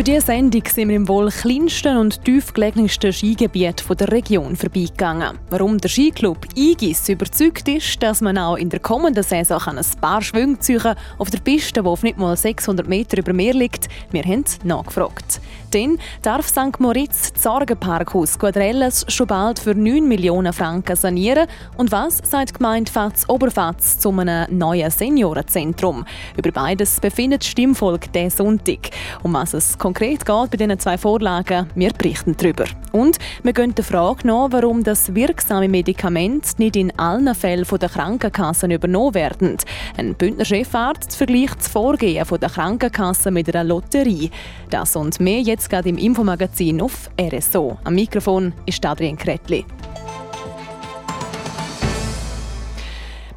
Für 0.00 0.04
diese 0.04 0.24
Sendung 0.24 0.62
sind 0.66 0.88
wir 0.88 0.96
im 0.96 1.08
wohl 1.08 1.28
kleinsten 1.28 1.98
und 1.98 2.24
tiefgelegensten 2.24 3.12
Skigebiet 3.12 3.84
der 3.86 4.10
Region 4.10 4.56
vorbeigegangen. 4.56 5.38
Warum 5.50 5.76
der 5.76 5.90
Skiclub 5.90 6.38
Igis 6.56 7.06
überzeugt 7.10 7.68
ist, 7.68 8.02
dass 8.02 8.22
man 8.22 8.38
auch 8.38 8.56
in 8.56 8.70
der 8.70 8.80
kommenden 8.80 9.22
Saison 9.22 9.60
ein 9.62 9.84
paar 10.00 10.22
Schwünge 10.22 10.58
ziehen 10.58 10.94
auf 11.18 11.28
der 11.28 11.40
Piste, 11.40 11.82
die 11.82 11.86
auf 11.86 12.02
nicht 12.02 12.16
mal 12.16 12.34
600 12.34 12.88
Meter 12.88 13.18
über 13.18 13.34
Meer 13.34 13.52
liegt, 13.52 13.90
wir 14.10 14.22
haben 14.22 14.46
nachgefragt. 14.64 15.38
Denn 15.72 15.98
darf 16.22 16.48
St. 16.48 16.80
Moritz 16.80 17.32
das 17.32 17.42
Sorgenparkhaus 17.44 18.38
Quadrelles 18.38 19.04
schon 19.08 19.28
bald 19.28 19.60
für 19.60 19.74
9 19.74 20.06
Millionen 20.06 20.52
Franken 20.52 20.96
sanieren? 20.96 21.46
Und 21.76 21.92
was 21.92 22.18
sagt 22.24 22.50
die 22.50 22.54
Gemeinde 22.54 22.90
Fatz 22.90 23.28
Oberfatz 23.28 23.98
zu 23.98 24.10
einem 24.10 24.46
neuen 24.58 24.90
Seniorenzentrum? 24.90 26.04
Über 26.36 26.50
beides 26.50 26.98
befindet 26.98 27.44
Stimmvolk 27.44 28.12
diesen 28.12 28.30
Sonntag. 28.30 28.90
Um 29.22 29.34
was 29.34 29.54
es 29.54 29.78
konkret 29.78 30.24
geht 30.26 30.50
bei 30.50 30.56
diesen 30.56 30.78
zwei 30.78 30.98
Vorlagen, 30.98 31.68
wir 31.74 31.92
berichten 31.92 32.36
darüber. 32.36 32.64
Und 32.92 33.18
wir 33.44 33.52
gehen 33.52 33.74
der 33.74 33.84
Frage 33.84 34.26
nach, 34.26 34.48
warum 34.50 34.82
das 34.82 35.14
wirksame 35.14 35.68
Medikament 35.68 36.58
nicht 36.58 36.74
in 36.74 36.98
allen 36.98 37.32
Fällen 37.34 37.64
von 37.64 37.78
der 37.78 37.88
Krankenkassen 37.88 38.72
übernommen 38.72 39.14
werden. 39.14 39.56
Ein 39.96 40.14
Bündner 40.14 40.44
Chefarzt 40.44 41.14
vergleicht 41.14 41.60
das 41.60 41.68
Vorgehen 41.68 42.26
der 42.28 42.50
Krankenkassen 42.50 43.32
mit 43.32 43.54
einer 43.54 43.62
Lotterie. 43.62 44.30
Das 44.70 44.96
und 44.96 45.20
mehr 45.20 45.40
jetzt 45.40 45.59
gerade 45.68 45.88
im 45.88 45.98
Infomagazin 45.98 46.80
auf 46.80 47.10
RSO. 47.20 47.78
Am 47.84 47.94
Mikrofon 47.94 48.52
ist 48.66 48.84
Adrian 48.86 49.16
Kretli. 49.16 49.64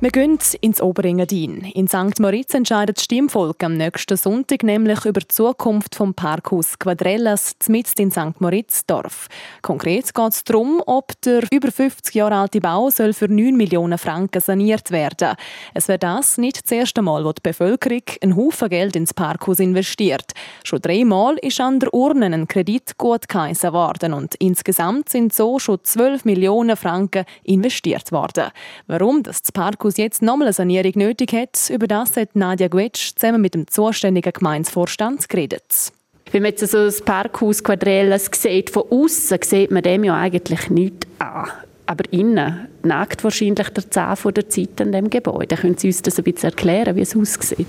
Wir 0.04 0.12
gehen 0.12 0.38
ins 0.60 0.82
Oberengadin. 0.82 1.64
In 1.76 1.88
St. 1.88 2.20
Moritz 2.20 2.54
entscheidet 2.54 2.98
das 2.98 3.06
Stimmvolk 3.06 3.64
am 3.64 3.78
nächsten 3.78 4.18
Sonntag 4.18 4.62
nämlich 4.64 5.06
über 5.06 5.22
die 5.22 5.30
Zukunft 5.30 5.96
vom 5.96 6.14
Parkhaus 6.14 6.78
Quadrellas 6.78 7.56
mitten 7.70 8.02
in 8.02 8.12
St. 8.12 8.42
Moritz 8.42 8.86
Dorf. 8.86 9.30
Konkret 9.62 10.14
geht 10.14 10.32
es 10.34 10.44
darum, 10.44 10.84
ob 10.86 11.14
der 11.22 11.44
über 11.52 11.72
50 11.72 12.14
Jahre 12.16 12.36
alte 12.36 12.60
Bau 12.60 12.90
soll 12.90 13.14
für 13.14 13.30
9 13.30 13.56
Millionen 13.56 13.98
Franken 13.98 14.42
saniert 14.42 14.92
werden 14.92 15.38
Es 15.74 15.88
wäre 15.88 16.00
das 16.00 16.38
nicht 16.38 16.66
das 16.66 16.72
erste 16.72 17.02
Mal, 17.02 17.24
wo 17.24 17.32
die 17.32 17.42
Bevölkerung 17.42 18.04
einen 18.22 18.36
Haufen 18.36 18.68
Geld 18.68 18.98
ins 18.98 19.14
Parkhaus 19.14 19.60
investiert. 19.60 20.34
Schon 20.66 20.82
dreimal 20.82 21.38
ist 21.38 21.62
an 21.62 21.80
der 21.80 21.94
Urne 21.94 22.26
ein 22.26 22.50
Kredit 22.50 22.98
gut 22.98 23.30
geheissen 23.30 23.72
worden 23.72 24.12
und 24.12 24.36
insgesamt 24.36 25.08
sind 25.08 25.32
so 25.32 25.60
schon 25.60 25.80
12 25.82 26.26
Millionen 26.26 26.76
Franken 26.76 27.24
investiert 27.44 28.12
worden. 28.12 28.52
Warum 28.88 29.24
das 29.24 29.50
Parkhaus 29.54 29.93
Campus 29.94 29.98
jetzt 29.98 30.22
nochmal 30.22 30.48
eine 30.48 30.54
Sanierung 30.54 30.94
nötig 30.96 31.34
hat, 31.34 31.70
über 31.70 31.88
das 31.88 32.18
hat 32.18 32.36
Nadja 32.36 32.68
Gwetsch 32.68 33.14
zusammen 33.16 33.42
mit 33.42 33.54
dem 33.54 33.68
zuständigen 33.68 34.34
Gemeinsvorstand 34.34 35.28
geredet. 35.30 35.92
Wenn 36.32 36.42
man 36.42 36.52
jetzt 36.52 36.68
so 36.68 36.86
das 36.86 37.02
Parkhaus 37.02 37.64
Quadrelles 37.64 38.30
sieht, 38.34 38.70
von 38.70 38.84
außen 38.90 39.40
sieht 39.44 39.72
man 39.72 39.84
dem 39.84 40.04
ja 40.04 40.16
eigentlich 40.16 40.70
nichts 40.70 41.08
an. 41.20 41.48
Aber 41.86 42.12
innen 42.12 42.68
nagt 42.86 43.24
wahrscheinlich 43.24 43.70
der 43.70 43.90
Zahn 43.90 44.16
von 44.16 44.34
der 44.34 44.50
Zeit 44.50 44.80
an 44.82 44.92
dem 44.92 45.10
Gebäude. 45.10 45.56
Können 45.56 45.78
Sie 45.78 45.88
uns 45.88 46.02
das 46.02 46.18
ein 46.18 46.24
bisschen 46.24 46.50
erklären, 46.50 46.96
wie 46.96 47.02
es 47.02 47.16
aussieht? 47.16 47.68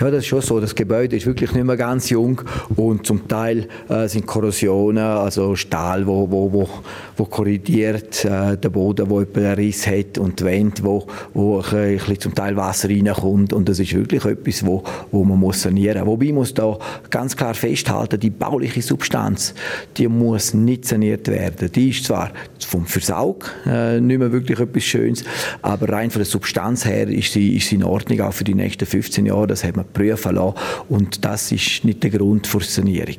Ja, 0.00 0.10
das 0.10 0.20
ist 0.20 0.26
schon 0.26 0.40
so. 0.40 0.60
Das 0.60 0.74
Gebäude 0.74 1.16
ist 1.16 1.26
wirklich 1.26 1.52
nicht 1.52 1.64
mehr 1.64 1.76
ganz 1.76 2.10
jung 2.10 2.40
und 2.76 3.06
zum 3.06 3.28
Teil 3.28 3.68
äh, 3.88 4.08
sind 4.08 4.26
Korrosionen, 4.26 5.02
also 5.02 5.54
Stahl, 5.56 6.06
wo, 6.06 6.30
wo, 6.30 6.52
wo, 6.52 6.68
wo 7.16 7.24
korrigiert, 7.24 8.24
äh, 8.24 8.56
der 8.56 8.68
Boden, 8.70 9.08
wo 9.08 9.18
einen 9.18 9.54
Riss 9.54 9.86
hat 9.86 10.18
und 10.18 10.40
die 10.40 10.44
Wände, 10.44 10.82
wo, 10.82 11.06
wo 11.34 11.60
ein 11.60 11.96
bisschen 11.96 12.20
zum 12.20 12.34
Teil 12.34 12.56
Wasser 12.56 12.88
reinkommt 12.88 13.52
und 13.52 13.68
das 13.68 13.78
ist 13.78 13.94
wirklich 13.94 14.24
etwas, 14.24 14.64
wo, 14.66 14.82
wo 15.10 15.24
man 15.24 15.38
muss 15.38 15.62
sanieren. 15.62 16.06
Wobei 16.06 16.32
muss 16.32 16.54
da 16.54 16.78
ganz 17.08 17.36
klar 17.36 17.54
festhalten, 17.54 18.18
die 18.18 18.30
bauliche 18.30 18.82
Substanz, 18.82 19.54
die 19.96 20.08
muss 20.08 20.54
nicht 20.54 20.86
saniert 20.86 21.28
werden. 21.28 21.70
Die 21.72 21.90
ist 21.90 22.04
zwar 22.04 22.30
vom 22.58 22.86
Versaug 22.86 23.50
äh, 23.66 24.00
nicht 24.00 24.18
mehr 24.18 24.32
wirklich 24.32 24.39
wirklich 24.40 24.60
etwas 24.60 24.84
Schönes. 24.84 25.24
Aber 25.62 25.88
rein 25.88 26.10
von 26.10 26.20
der 26.20 26.26
Substanz 26.26 26.84
her 26.84 27.08
ist 27.08 27.32
sie, 27.32 27.56
ist 27.56 27.68
sie 27.68 27.76
in 27.76 27.84
Ordnung, 27.84 28.20
auch 28.22 28.32
für 28.32 28.44
die 28.44 28.54
nächsten 28.54 28.86
15 28.86 29.26
Jahre. 29.26 29.46
Das 29.46 29.64
hat 29.64 29.76
man 29.76 29.86
prüfen 29.92 30.34
lassen. 30.34 30.54
Und 30.88 31.24
das 31.24 31.52
ist 31.52 31.84
nicht 31.84 32.02
der 32.02 32.10
Grund 32.10 32.46
für 32.46 32.60
Sanierung. 32.60 33.18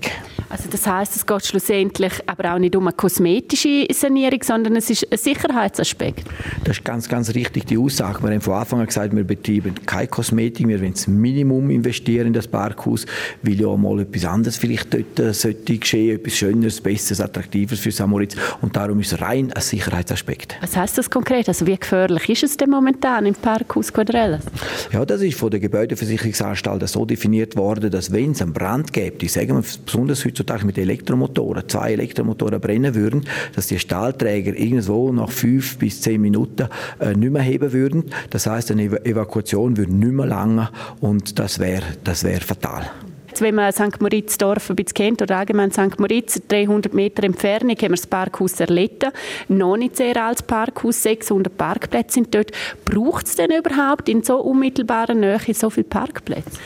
Also 0.52 0.68
das 0.70 0.86
heißt, 0.86 1.16
es 1.16 1.26
geht 1.26 1.46
schlussendlich 1.46 2.12
aber 2.26 2.54
auch 2.54 2.60
nicht 2.60 2.76
um 2.76 2.86
eine 2.86 2.94
kosmetische 2.94 3.88
Sanierung, 3.94 4.44
sondern 4.44 4.76
es 4.76 4.90
ist 4.90 5.10
ein 5.10 5.18
Sicherheitsaspekt. 5.18 6.26
Das 6.66 6.78
ist 6.78 6.84
ganz, 6.84 7.08
ganz 7.08 7.34
richtig 7.34 7.68
die 7.68 7.78
Aussage. 7.78 8.22
Wir 8.22 8.32
haben 8.32 8.42
von 8.42 8.56
Anfang 8.56 8.82
an 8.82 8.88
gesagt, 8.88 9.16
wir 9.16 9.24
betreiben 9.24 9.76
keine 9.86 10.08
Kosmetik, 10.08 10.68
wir 10.68 10.82
wollen 10.82 10.92
das 10.92 11.08
Minimum 11.08 11.70
investieren 11.70 12.28
in 12.28 12.34
das 12.34 12.50
Parkhaus, 12.50 13.06
weil 13.44 13.62
ja 13.62 13.76
mal 13.78 14.02
etwas 14.02 14.26
anderes 14.26 14.58
vielleicht 14.58 14.94
dort 14.94 15.20
äh, 15.20 15.34
sollte 15.34 15.78
geschehen, 15.78 16.18
etwas 16.18 16.36
Schöneres, 16.36 16.82
Besseres, 16.82 17.22
Attraktives 17.22 17.80
für 17.80 17.92
Samoritz. 17.92 18.36
Und 18.62 18.76
darum 18.76 19.00
ist 19.00 19.14
es 19.14 19.22
rein 19.22 19.54
ein 19.54 19.62
Sicherheitsaspekt. 19.62 20.58
Was 20.60 20.76
heißt 20.76 20.98
das 20.98 21.10
konkret? 21.12 21.48
Also 21.48 21.68
wie 21.68 21.78
gefährlich 21.78 22.28
ist 22.30 22.44
es 22.44 22.58
denn 22.58 22.72
momentan 22.72 23.26
im 23.28 23.36
Parkhaus 23.36 23.94
Quadrelles? 23.94 24.44
Ja, 24.92 25.06
das 25.06 25.22
ist 25.22 25.38
von 25.38 25.52
der 25.52 25.60
Gebäudeversicherungsanstalt 25.60 26.88
so 26.90 27.06
definiert 27.06 27.56
worden, 27.56 27.92
dass 27.92 28.12
wenn 28.12 28.32
es 28.32 28.42
einen 28.42 28.54
Brand 28.54 28.92
gibt, 28.92 29.22
ich 29.22 29.32
sage 29.32 29.54
mal, 29.54 29.64
besonders 29.86 30.26
heutzutage 30.26 30.66
mit 30.66 30.78
Elektromotoren, 30.78 31.68
zwei 31.68 31.94
Elektromotoren 31.94 32.60
brennen 32.60 32.96
würden, 32.96 33.26
dass 33.56 33.68
die 33.68 33.78
Stahlträger 33.78 34.58
irgendwo 34.58 35.12
nach 35.12 35.30
fünf 35.30 35.78
bis 35.78 36.02
zehn 36.02 36.22
Minuten 36.22 36.68
äh, 37.00 37.14
nicht 37.14 37.32
mehr 37.32 37.44
heben 37.44 37.72
würden. 37.72 38.06
Das 38.32 38.48
heißt, 38.48 38.72
eine 38.72 38.84
Evakuation 39.06 39.78
würde 39.78 39.94
nicht 39.94 40.14
mehr 40.14 40.26
lange 40.26 40.70
und 41.02 41.38
das 41.38 41.60
wäre 41.60 41.84
das 42.04 42.24
wär 42.24 42.42
fatal. 42.42 42.90
Wenn 43.40 43.56
man 43.56 43.72
St. 43.72 44.02
Moritz-Dorf 44.02 44.70
ein 44.70 44.76
bisschen 44.76 44.94
kennt, 44.94 45.22
oder 45.22 45.38
allgemein 45.38 45.72
St. 45.72 46.00
Moritz, 46.00 46.42
300 46.48 46.94
Meter 46.94 47.24
Entfernung, 47.24 47.76
haben 47.76 47.82
wir 47.82 47.90
das 47.90 48.08
Parkhaus 48.08 48.60
Erlitten. 48.60 49.12
Noch 49.48 49.78
nicht 49.78 49.98
sehr 49.98 50.22
altes 50.22 50.44
Parkhaus, 50.44 51.04
600 51.04 51.56
Parkplätze 51.56 52.16
sind 52.16 52.34
dort. 52.36 52.52
Braucht 52.86 53.28
es 53.28 53.36
denn 53.36 53.52
überhaupt 53.52 54.10
in 54.10 54.24
so 54.24 54.38
unmittelbarer 54.38 55.14
Nähe 55.14 55.40
so 55.54 55.70
viele 55.70 55.86
Parkplätze? 55.86 56.60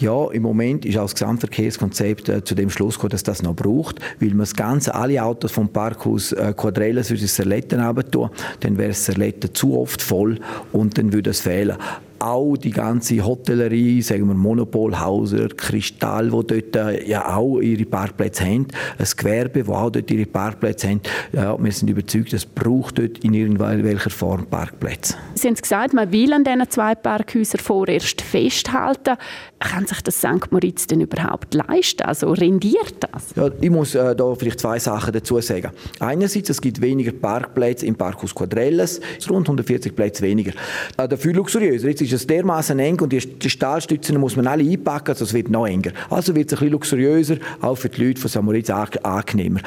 Ja, 0.00 0.30
im 0.30 0.42
Moment 0.42 0.84
ist 0.84 0.96
auch 0.96 1.02
das 1.02 1.14
Gesamtverkehrskonzept 1.14 2.28
äh, 2.28 2.44
zu 2.44 2.54
dem 2.54 2.70
Schluss 2.70 2.94
gekommen, 2.94 3.10
dass 3.10 3.24
das 3.24 3.42
noch 3.42 3.56
braucht, 3.56 3.98
weil 4.20 4.28
man 4.28 4.40
das 4.40 4.54
Ganze, 4.54 4.94
alle 4.94 5.22
Autos 5.24 5.50
vom 5.50 5.70
Parkhaus 5.70 6.30
äh, 6.30 6.54
Quadrelles 6.56 7.10
würde 7.10 7.26
Serletten 7.26 7.82
tun, 8.12 8.30
dann 8.60 8.78
wäre 8.78 8.92
Serletten 8.92 9.52
zu 9.54 9.76
oft 9.76 10.00
voll 10.00 10.38
und 10.72 10.98
dann 10.98 11.12
würde 11.12 11.30
es 11.30 11.40
fehlen 11.40 11.76
auch 12.20 12.56
die 12.56 12.70
ganze 12.70 13.24
Hotellerie, 13.24 14.02
sagen 14.02 14.28
wir 14.28 14.34
Monopolhauser, 14.34 15.48
Kristall, 15.48 16.32
wo 16.32 16.42
dort 16.42 16.76
äh, 16.76 17.06
ja 17.08 17.36
auch 17.36 17.60
ihre 17.60 17.84
Parkplätze 17.84 18.44
haben, 18.44 18.66
ein 18.98 19.06
Gewerbe, 19.16 19.66
wo 19.66 19.74
auch 19.74 19.90
dort 19.90 20.10
ihre 20.10 20.26
Parkplätze 20.26 20.88
haben. 20.88 21.00
Ja, 21.32 21.56
wir 21.62 21.72
sind 21.72 21.88
überzeugt, 21.88 22.32
es 22.32 22.44
braucht 22.44 22.98
dort 22.98 23.18
in 23.18 23.34
irgendwelcher 23.34 24.10
Form 24.10 24.46
Parkplätze. 24.46 25.14
Sie 25.34 25.48
haben 25.48 25.54
gesagt, 25.54 25.94
man 25.94 26.10
will 26.12 26.32
an 26.32 26.44
diesen 26.44 26.68
zwei 26.70 26.94
Parkhäusern 26.94 27.60
vorerst 27.60 28.20
festhalten. 28.20 29.16
Kann 29.58 29.86
sich 29.86 30.00
das 30.02 30.18
St. 30.18 30.50
Moritz 30.50 30.86
denn 30.86 31.00
überhaupt 31.00 31.54
leisten? 31.54 32.02
Also 32.02 32.32
rendiert 32.32 32.94
das? 33.00 33.34
Ja, 33.34 33.50
ich 33.60 33.70
muss 33.70 33.94
äh, 33.94 34.14
da 34.14 34.34
vielleicht 34.34 34.60
zwei 34.60 34.78
Sachen 34.78 35.12
dazu 35.12 35.40
sagen. 35.40 35.70
Einerseits, 35.98 36.50
es 36.50 36.60
gibt 36.60 36.80
weniger 36.80 37.12
Parkplätze 37.12 37.86
im 37.86 37.96
Parkhaus 37.96 38.34
Quadrelles, 38.34 39.00
rund 39.28 39.46
140 39.48 39.94
Plätze 39.94 40.22
weniger. 40.22 40.52
Äh, 40.96 41.08
dafür 41.08 41.32
luxuriöser. 41.32 41.88
Jetzt 41.88 42.07
ist 42.12 42.22
es 42.22 42.26
dermaßen 42.26 42.78
eng 42.78 43.00
und 43.00 43.12
die, 43.12 43.20
Stahlstützen 43.50 44.18
muss 44.18 44.36
man 44.36 44.46
alle 44.46 44.68
einpacken, 44.68 45.12
es 45.12 45.32
wird 45.32 45.50
noch 45.50 45.66
enger. 45.66 45.92
Also 46.10 46.34
wird 46.34 46.46
es 46.46 46.54
ein 46.54 46.58
bisschen 46.58 46.72
luxuriöser, 46.72 47.36
auch 47.60 47.76
für 47.76 47.88
die 47.88 48.04
Leute 48.04 48.20
von 48.20 48.30
St. 48.30 49.04
Angenehmer. 49.04 49.60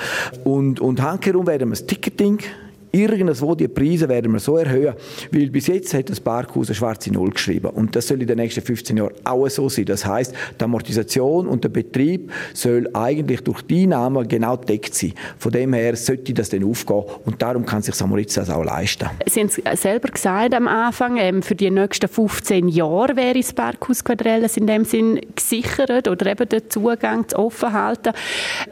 Und, 0.43 0.79
und 0.79 1.01
handherum 1.01 1.47
werden 1.47 1.69
wir 1.69 1.75
das 1.75 1.85
Ticketing 1.85 2.39
Irgendwo 2.91 3.55
die 3.55 3.67
Preise 3.67 4.09
werden 4.09 4.33
wir 4.33 4.39
so 4.39 4.57
erhöhen, 4.57 4.95
weil 5.31 5.49
bis 5.49 5.67
jetzt 5.67 5.93
hat 5.93 6.09
das 6.09 6.19
Parkhaus 6.19 6.67
eine 6.67 6.75
schwarze 6.75 7.11
Null 7.11 7.31
geschrieben 7.31 7.67
und 7.67 7.95
das 7.95 8.07
soll 8.07 8.21
in 8.21 8.27
den 8.27 8.37
nächsten 8.37 8.61
15 8.61 8.97
Jahren 8.97 9.13
auch 9.23 9.47
so 9.47 9.69
sein. 9.69 9.85
Das 9.85 10.05
heißt, 10.05 10.33
die 10.59 10.63
Amortisation 10.63 11.47
und 11.47 11.63
der 11.63 11.69
Betrieb 11.69 12.31
soll 12.53 12.89
eigentlich 12.93 13.41
durch 13.41 13.61
die 13.61 13.83
Einnahmen 13.83 14.27
genau 14.27 14.57
deckt 14.57 14.93
sein. 14.93 15.13
Von 15.37 15.51
dem 15.51 15.73
her 15.73 15.95
sollte 15.95 16.33
das 16.33 16.49
dann 16.49 16.63
aufgehen 16.63 17.03
und 17.25 17.41
darum 17.41 17.65
kann 17.65 17.81
sich 17.81 17.95
Samoritz 17.95 18.33
das 18.33 18.49
auch 18.49 18.63
leisten. 18.63 19.09
Sie 19.25 19.39
haben 19.39 19.49
es 19.63 19.81
selber 19.81 20.09
gesagt 20.09 20.53
am 20.53 20.67
Anfang, 20.67 21.17
ähm, 21.17 21.41
für 21.41 21.55
die 21.55 21.71
nächsten 21.71 22.07
15 22.07 22.67
Jahre 22.67 23.15
wäre 23.15 23.35
das 23.35 23.53
Parkhaus 23.53 24.03
Quadrelles 24.03 24.57
in 24.57 24.67
dem 24.67 24.83
Sinn 24.83 25.19
gesichert 25.35 26.07
oder 26.07 26.25
eben 26.25 26.49
den 26.49 26.69
Zugang 26.69 27.27
zu 27.27 27.37
offen 27.39 27.71
halten. 27.71 28.13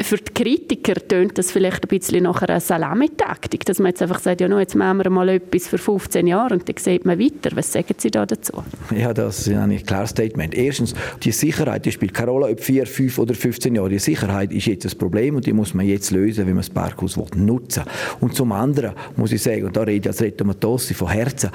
Für 0.01 0.17
die 0.17 0.33
Kritiker 0.33 0.95
tönt 0.95 1.37
das 1.37 1.51
vielleicht 1.51 1.85
ein 1.85 1.87
bisschen 1.87 2.23
nach 2.23 2.41
einer 2.41 2.59
Salamitaktik, 2.59 3.65
dass 3.65 3.79
man 3.79 3.89
jetzt 3.89 4.08
einfach 4.09 4.21
sagt, 4.21 4.41
ja, 4.41 4.47
no, 4.47 4.59
jetzt 4.59 4.75
machen 4.75 4.99
wir 5.03 5.09
mal 5.09 5.29
etwas 5.29 5.67
für 5.67 5.77
15 5.77 6.27
Jahre 6.27 6.55
und 6.55 6.67
dann 6.67 6.75
sieht 6.77 7.05
man 7.05 7.19
weiter. 7.19 7.55
Was 7.55 7.71
sagen 7.71 7.93
Sie 7.97 8.09
da 8.09 8.25
dazu? 8.25 8.63
Ja, 8.95 9.13
das 9.13 9.47
ist 9.47 9.53
ein 9.53 9.83
klares 9.83 10.11
Statement. 10.11 10.55
Erstens, 10.55 10.93
die 11.23 11.31
Sicherheit, 11.31 11.85
die 11.85 11.91
spielt 11.91 12.13
keine 12.13 12.31
Rolle, 12.31 12.47
ob 12.47 12.59
4, 12.59 12.85
5 12.85 13.19
oder 13.19 13.33
15 13.33 13.75
Jahre. 13.75 13.89
Die 13.89 13.99
Sicherheit 13.99 14.51
ist 14.51 14.65
jetzt 14.65 14.85
das 14.85 14.95
Problem 14.95 15.35
und 15.35 15.45
die 15.45 15.53
muss 15.53 15.73
man 15.73 15.85
jetzt 15.85 16.11
lösen, 16.11 16.39
wenn 16.47 16.55
man 16.55 16.63
das 16.63 16.69
Parkhaus 16.69 17.17
nutzen 17.35 17.83
will. 17.85 18.17
Und 18.21 18.35
zum 18.35 18.51
anderen 18.51 18.93
muss 19.15 19.31
ich 19.31 19.41
sagen, 19.41 19.65
und 19.65 19.75
da 19.75 19.81
rede 19.81 19.99
ich 19.99 20.07
als 20.07 20.21
Reto 20.21 20.43
Matossi 20.43 20.93
von 20.93 21.09
Herzen, 21.09 21.51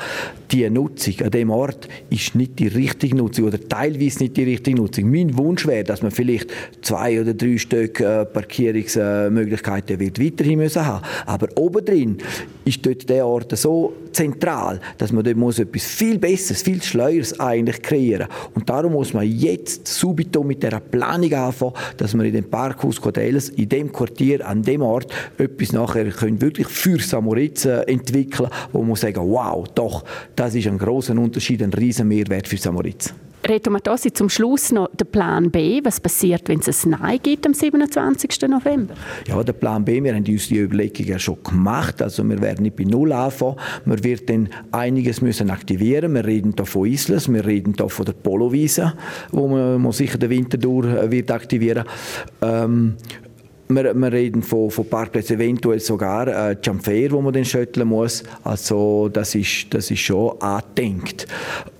die 0.50 0.68
Nutzung 0.70 1.14
an 1.22 1.30
dem 1.30 1.50
Ort 1.50 1.88
ist 2.10 2.34
nicht 2.34 2.58
die 2.58 2.68
richtige 2.68 3.16
Nutzung 3.16 3.46
oder 3.46 3.58
teilweise 3.60 4.20
nicht 4.20 4.36
die 4.36 4.44
richtige 4.44 4.76
Nutzung. 4.76 5.10
Mein 5.10 5.36
Wunsch 5.36 5.66
wäre, 5.66 5.84
dass 5.84 6.02
man 6.02 6.10
vielleicht 6.10 6.50
zwei 6.82 7.20
oder 7.20 7.34
drei 7.34 7.58
Stück 7.58 8.00
äh, 8.00 8.24
Parkierungsmöglichkeiten 8.24 9.98
wird 9.98 10.20
weiterhin 10.20 10.58
müssen 10.58 10.86
haben. 10.86 11.04
Aber 11.26 11.48
obendrin 11.56 12.18
ist 12.64 12.84
dort 12.84 13.08
der 13.08 13.26
Ort 13.26 13.56
so 13.56 13.94
zentral, 14.12 14.80
dass 14.98 15.12
man 15.12 15.24
dort 15.24 15.36
muss 15.36 15.58
etwas 15.58 15.84
viel 15.84 16.18
Besseres, 16.18 16.62
viel 16.62 16.82
Schleueres 16.82 17.38
eigentlich 17.38 17.82
kreieren. 17.82 18.28
Und 18.54 18.68
darum 18.68 18.92
muss 18.92 19.12
man 19.12 19.26
jetzt 19.26 19.88
subito 19.88 20.42
mit 20.42 20.62
der 20.62 20.80
Planung 20.80 21.32
anfangen, 21.32 21.74
dass 21.96 22.14
man 22.14 22.26
in 22.26 22.32
dem 22.32 22.50
Parkhaus 22.50 23.00
Quadrelles, 23.00 23.50
in 23.50 23.68
dem 23.68 23.92
Quartier, 23.92 24.46
an 24.46 24.62
dem 24.62 24.82
Ort 24.82 25.12
etwas 25.38 25.72
nachher 25.72 26.08
können 26.10 26.40
wirklich 26.40 26.68
für 26.68 26.98
Samoritzen 27.00 27.82
entwickeln, 27.88 28.48
wo 28.72 28.82
man 28.82 28.96
sagen, 28.96 29.20
wow, 29.20 29.66
doch, 29.74 30.04
das 30.36 30.54
ist 30.54 30.66
ein 30.66 30.78
großer 30.78 31.16
Unterschied, 31.18 31.62
ein 31.62 31.72
riesen 31.72 32.08
Mehrwert 32.08 32.48
für 32.48 32.56
Samoritz. 32.56 33.14
Reto 33.46 33.70
Matossi, 33.70 34.10
zum 34.10 34.30
Schluss 34.30 34.72
noch 34.72 34.88
der 34.94 35.04
Plan 35.04 35.50
B. 35.50 35.80
Was 35.84 36.00
passiert, 36.00 36.48
wenn 36.48 36.60
es 36.60 36.86
ein 36.86 36.90
Nein 36.90 37.18
gibt 37.22 37.46
am 37.46 37.52
27. 37.52 38.48
November? 38.48 38.94
Ja, 39.28 39.42
der 39.42 39.52
Plan 39.52 39.84
B, 39.84 40.02
wir 40.02 40.14
haben 40.14 40.24
uns 40.26 40.48
die 40.48 40.58
Überlegungen 40.58 41.18
schon 41.18 41.42
gemacht. 41.42 42.00
Also 42.00 42.26
wir 42.26 42.40
werden 42.40 42.62
nicht 42.62 42.76
bei 42.76 42.84
Null 42.84 43.12
anfangen. 43.12 43.56
Man 43.84 44.02
wird 44.02 44.30
dann 44.30 44.48
einiges 44.72 45.20
müssen 45.20 45.50
aktivieren. 45.50 46.14
Wir 46.14 46.24
reden 46.24 46.54
hier 46.56 46.64
von 46.64 46.86
Islas, 46.86 47.30
wir 47.30 47.44
reden 47.44 47.74
hier 47.76 47.90
von 47.90 48.06
der 48.06 48.14
Polowiese, 48.14 48.94
wo 49.30 49.46
man, 49.46 49.92
sicher 49.92 50.16
den 50.16 50.30
Winter 50.30 50.56
durch 50.56 50.86
äh, 50.86 51.10
wird 51.10 51.30
aktivieren. 51.30 51.84
Ähm, 52.40 52.96
wir, 53.68 53.94
wir, 53.94 54.12
reden 54.12 54.42
von, 54.42 54.70
von 54.70 54.88
Parkplätzen, 54.88 55.36
eventuell 55.36 55.80
sogar 55.80 56.28
äh, 56.28 56.56
Jumpfair, 56.62 57.10
wo 57.12 57.20
man 57.20 57.32
den 57.32 57.44
schütteln 57.44 57.88
muss. 57.88 58.22
Also 58.42 59.08
das 59.08 59.34
ist, 59.34 59.66
das 59.70 59.90
ist 59.90 60.00
schon 60.00 60.40
angedenkt. 60.40 61.26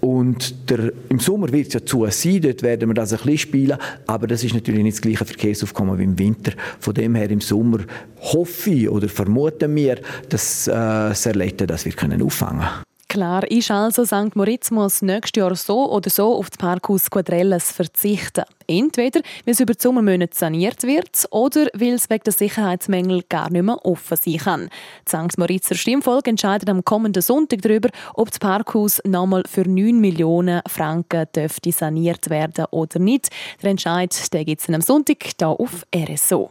Und 0.00 0.70
der, 0.70 0.92
im 1.08 1.18
Sommer 1.18 1.50
wird 1.52 1.68
es 1.68 1.74
ja 1.74 1.84
zu 1.84 2.06
sein, 2.10 2.40
dort 2.40 2.62
werden 2.62 2.88
wir 2.88 2.94
das 2.94 3.12
ein 3.12 3.18
bisschen 3.18 3.38
spielen, 3.38 3.78
aber 4.06 4.26
das 4.26 4.44
ist 4.44 4.54
natürlich 4.54 4.82
nicht 4.82 4.96
das 4.96 5.02
gleiche 5.02 5.24
Verkehrsaufkommen 5.24 5.98
wie 5.98 6.04
im 6.04 6.18
Winter. 6.18 6.52
Von 6.80 6.94
dem 6.94 7.14
her 7.14 7.30
im 7.30 7.40
Sommer 7.40 7.80
hoffe 8.20 8.70
ich 8.70 8.88
oder 8.88 9.08
vermuten 9.08 9.74
wir, 9.74 9.98
dass 10.28 10.66
äh, 10.66 10.72
das 10.72 11.26
Erlebte 11.26 11.66
das 11.66 11.84
wir 11.84 11.92
können 11.92 12.22
auffangen 12.22 12.60
können. 12.60 12.93
Klar 13.14 13.48
ist 13.48 13.70
also, 13.70 14.04
St. 14.04 14.34
Moritz 14.34 14.72
muss 14.72 15.00
nächstes 15.00 15.38
Jahr 15.40 15.54
so 15.54 15.88
oder 15.88 16.10
so 16.10 16.34
auf 16.34 16.50
das 16.50 16.58
Parkhaus 16.58 17.08
Quadrelles 17.08 17.70
verzichten. 17.70 18.42
Entweder, 18.66 19.20
weil 19.44 19.52
es 19.52 19.60
über 19.60 19.74
die 19.74 19.80
Sommermonate 19.80 20.36
saniert 20.36 20.82
wird 20.82 21.24
oder 21.30 21.68
weil 21.74 21.92
es 21.92 22.10
wegen 22.10 22.24
der 22.24 22.32
Sicherheitsmängel 22.32 23.22
gar 23.28 23.50
nicht 23.50 23.62
mehr 23.62 23.78
offen 23.86 24.18
sein 24.20 24.38
kann. 24.38 24.68
Die 25.06 25.28
St. 25.28 25.38
Moritzer 25.38 25.76
Stimmvolk 25.76 26.26
entscheidet 26.26 26.68
am 26.68 26.84
kommenden 26.84 27.22
Sonntag 27.22 27.62
darüber, 27.62 27.90
ob 28.14 28.30
das 28.32 28.40
Parkhaus 28.40 29.00
nochmal 29.04 29.44
für 29.48 29.62
9 29.62 30.00
Millionen 30.00 30.60
Franken 30.66 31.26
dürfte 31.36 31.70
saniert 31.70 32.30
werden 32.30 32.64
oder 32.72 32.98
nicht. 32.98 33.28
Der 33.62 33.70
Entscheid 33.70 34.12
gibt 34.32 34.60
es 34.60 34.68
am 34.68 34.80
Sonntag 34.80 35.22
hier 35.38 35.48
auf 35.50 35.86
RSO. 35.94 36.50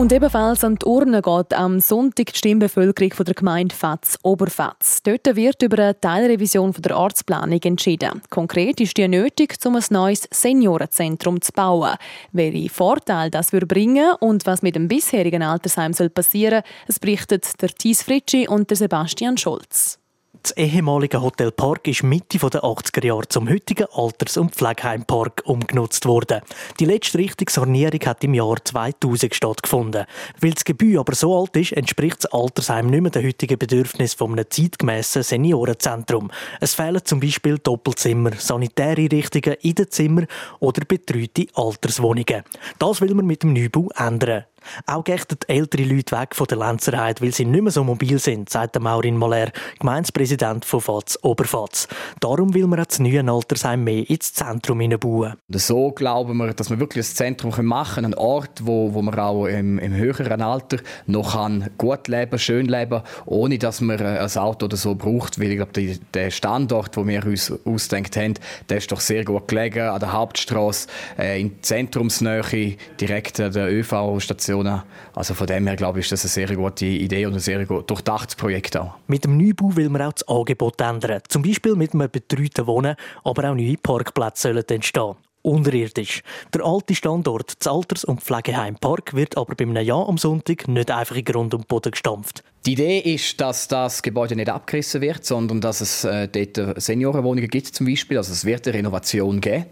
Und 0.00 0.14
ebenfalls 0.14 0.64
an 0.64 0.76
die 0.76 0.86
Urne 0.86 1.20
geht 1.20 1.52
am 1.52 1.78
Sonntag 1.78 2.32
die 2.32 2.38
Stimmbevölkerung 2.38 3.12
von 3.12 3.26
der 3.26 3.34
Gemeinde 3.34 3.74
Fatz 3.74 4.18
Oberfatz. 4.22 5.02
Dort 5.02 5.36
wird 5.36 5.60
über 5.60 5.78
eine 5.78 6.00
Teilrevision 6.00 6.72
von 6.72 6.80
der 6.80 6.96
Ortsplanung 6.96 7.60
entschieden. 7.62 8.22
Konkret 8.30 8.80
ist 8.80 8.96
die 8.96 9.06
nötig, 9.06 9.58
um 9.66 9.76
ein 9.76 9.84
neues 9.90 10.26
Seniorenzentrum 10.30 11.42
zu 11.42 11.52
bauen. 11.52 11.96
Welche 12.32 12.70
Vorteile 12.70 13.30
das 13.30 13.52
würde 13.52 13.66
bringen 13.66 14.14
und 14.20 14.46
was 14.46 14.62
mit 14.62 14.74
dem 14.74 14.88
bisherigen 14.88 15.42
Altersheim 15.42 15.92
soll 15.92 16.08
passieren, 16.08 16.62
es 16.88 16.98
berichtet 16.98 17.60
der 17.60 17.68
Thies 17.68 18.02
Fritschi 18.02 18.48
und 18.48 18.70
der 18.70 18.78
Sebastian 18.78 19.36
Scholz. 19.36 19.99
Das 20.42 20.56
ehemalige 20.56 21.20
Hotel 21.20 21.50
Park 21.50 21.86
ist 21.86 22.02
Mitte 22.02 22.38
der 22.38 22.62
80er 22.62 23.04
Jahre 23.04 23.28
zum 23.28 23.46
heutigen 23.46 23.86
Alters- 23.92 24.38
und 24.38 24.54
Pflegeheimpark 24.54 25.42
umgenutzt 25.44 26.06
worden. 26.06 26.40
Die 26.78 26.86
letzte 26.86 27.18
richtige 27.18 27.52
Sanierung 27.52 28.00
hat 28.06 28.24
im 28.24 28.32
Jahr 28.32 28.56
2000 28.64 29.34
stattgefunden. 29.34 30.06
Weil 30.40 30.52
das 30.52 30.64
Gebäude 30.64 31.00
aber 31.00 31.14
so 31.14 31.38
alt 31.38 31.54
ist, 31.56 31.72
entspricht 31.72 32.24
das 32.24 32.32
Altersheim 32.32 32.86
nicht 32.86 33.02
mehr 33.02 33.10
den 33.10 33.26
heutigen 33.26 33.58
Bedürfnissen 33.58 34.16
von 34.16 34.32
einem 34.32 34.46
zeitgemäßen 34.48 35.22
Seniorenzentrum. 35.22 36.30
Es 36.58 36.74
fehlen 36.74 37.04
zum 37.04 37.20
Beispiel 37.20 37.58
Doppelzimmer, 37.58 38.32
sanitäre 38.38 39.02
Einrichtungen 39.02 39.58
in 39.60 39.74
den 39.74 39.90
Zimmern 39.90 40.26
oder 40.58 40.86
betreute 40.86 41.48
Alterswohnungen. 41.54 42.44
Das 42.78 43.02
will 43.02 43.14
man 43.14 43.26
mit 43.26 43.42
dem 43.42 43.52
Neubau 43.52 43.90
ändern. 43.94 44.44
Auch 44.86 45.04
gächten 45.04 45.38
ältere 45.46 45.84
Leute 45.84 46.18
weg 46.18 46.34
von 46.34 46.46
der 46.46 46.58
Lenzerheit, 46.58 47.20
weil 47.20 47.32
sie 47.32 47.44
nicht 47.44 47.62
mehr 47.62 47.72
so 47.72 47.84
mobil 47.84 48.18
sind, 48.18 48.50
sagt 48.50 48.78
Maurin 48.80 49.16
Moller, 49.16 49.50
Gemeindepräsident 49.78 50.64
von 50.64 50.80
Fatz 50.80 51.18
Oberfatz. 51.22 51.88
Darum 52.20 52.54
will 52.54 52.66
man 52.66 52.84
das 52.84 52.98
neue 52.98 53.26
Altersheim 53.30 53.84
mehr 53.84 54.08
ins 54.08 54.32
Zentrum 54.32 54.78
bauen. 54.98 55.34
So 55.48 55.90
glauben 55.92 56.36
wir, 56.38 56.52
dass 56.54 56.70
wir 56.70 56.80
wirklich 56.80 57.06
ein 57.06 57.14
Zentrum 57.14 57.50
machen 57.64 57.94
können, 57.94 58.14
einen 58.14 58.14
Ort, 58.14 58.60
wo, 58.64 58.94
wo 58.94 59.02
man 59.02 59.18
auch 59.18 59.46
im, 59.46 59.78
im 59.78 59.94
höheren 59.94 60.42
Alter 60.42 60.78
noch 61.06 61.32
kann 61.32 61.70
gut 61.78 62.08
leben, 62.08 62.38
schön 62.38 62.66
leben, 62.66 63.02
ohne 63.26 63.58
dass 63.58 63.80
man 63.80 63.98
äh, 64.00 64.18
ein 64.18 64.36
Auto 64.36 64.66
oder 64.66 64.76
so 64.76 64.94
braucht, 64.94 65.38
weil 65.38 65.50
ich 65.50 65.56
glaube, 65.56 65.96
der 66.14 66.30
Standort, 66.30 66.96
wo 66.96 67.06
wir 67.06 67.24
uns 67.26 67.52
ausdenkt 67.64 68.16
haben, 68.16 68.34
der 68.68 68.78
ist 68.78 68.90
doch 68.90 69.00
sehr 69.00 69.24
gut 69.24 69.48
gelegen, 69.48 69.88
an 69.88 70.00
der 70.00 70.12
Hauptstraße, 70.12 70.88
äh, 71.18 71.40
in 71.40 71.62
Zentrumsnähe, 71.62 72.76
direkt 73.00 73.40
an 73.40 73.52
der 73.52 73.72
ÖV-Station 73.72 74.49
Stationen. 74.50 74.82
Also 75.14 75.34
von 75.34 75.46
dem 75.46 75.66
her 75.66 75.76
glaube 75.76 76.00
ich, 76.00 76.06
ist 76.06 76.12
das 76.12 76.24
eine 76.24 76.46
sehr 76.46 76.56
gute 76.56 76.86
Idee 76.86 77.26
und 77.26 77.34
ein 77.34 77.40
sehr 77.40 77.64
gut 77.66 77.88
durchdachtes 77.88 78.36
Projekt 78.36 78.76
auch. 78.76 78.94
Mit 79.06 79.24
dem 79.24 79.36
Neubau 79.36 79.74
will 79.76 79.88
man 79.88 80.02
auch 80.02 80.12
das 80.12 80.28
Angebot 80.28 80.80
ändern. 80.80 81.20
Zum 81.28 81.42
Beispiel 81.42 81.76
mit 81.76 81.94
einem 81.94 82.10
betreuten 82.10 82.66
Wohnen, 82.66 82.96
aber 83.24 83.50
auch 83.50 83.54
neue 83.54 83.76
Parkplätze 83.76 84.48
sollen 84.48 84.64
entstehen 84.68 85.14
unterirdisch. 85.42 86.22
Der 86.52 86.66
alte 86.66 86.94
Standort, 86.94 87.54
das 87.58 87.72
Alters- 87.72 88.04
und 88.04 88.20
Pflegeheim 88.20 88.76
Park, 88.76 89.14
wird 89.14 89.38
aber 89.38 89.54
bei 89.54 89.64
einem 89.64 89.82
Jahr 89.82 90.06
am 90.06 90.18
Sonntag 90.18 90.68
nicht 90.68 90.90
einfach 90.90 91.16
in 91.16 91.24
Grund 91.24 91.54
und 91.54 91.66
Boden 91.66 91.92
gestampft. 91.92 92.44
Die 92.66 92.72
Idee 92.72 92.98
ist, 92.98 93.40
dass 93.40 93.66
das 93.66 94.02
Gebäude 94.02 94.36
nicht 94.36 94.50
abgerissen 94.50 95.00
wird, 95.00 95.24
sondern 95.24 95.62
dass 95.62 95.80
es 95.80 96.04
äh, 96.04 96.28
dort 96.28 96.82
Seniorenwohnungen 96.82 97.48
gibt 97.48 97.68
zum 97.68 97.86
Beispiel. 97.86 98.18
Also 98.18 98.34
es 98.34 98.44
wird 98.44 98.68
eine 98.68 98.76
Renovation 98.76 99.40
geben. 99.40 99.64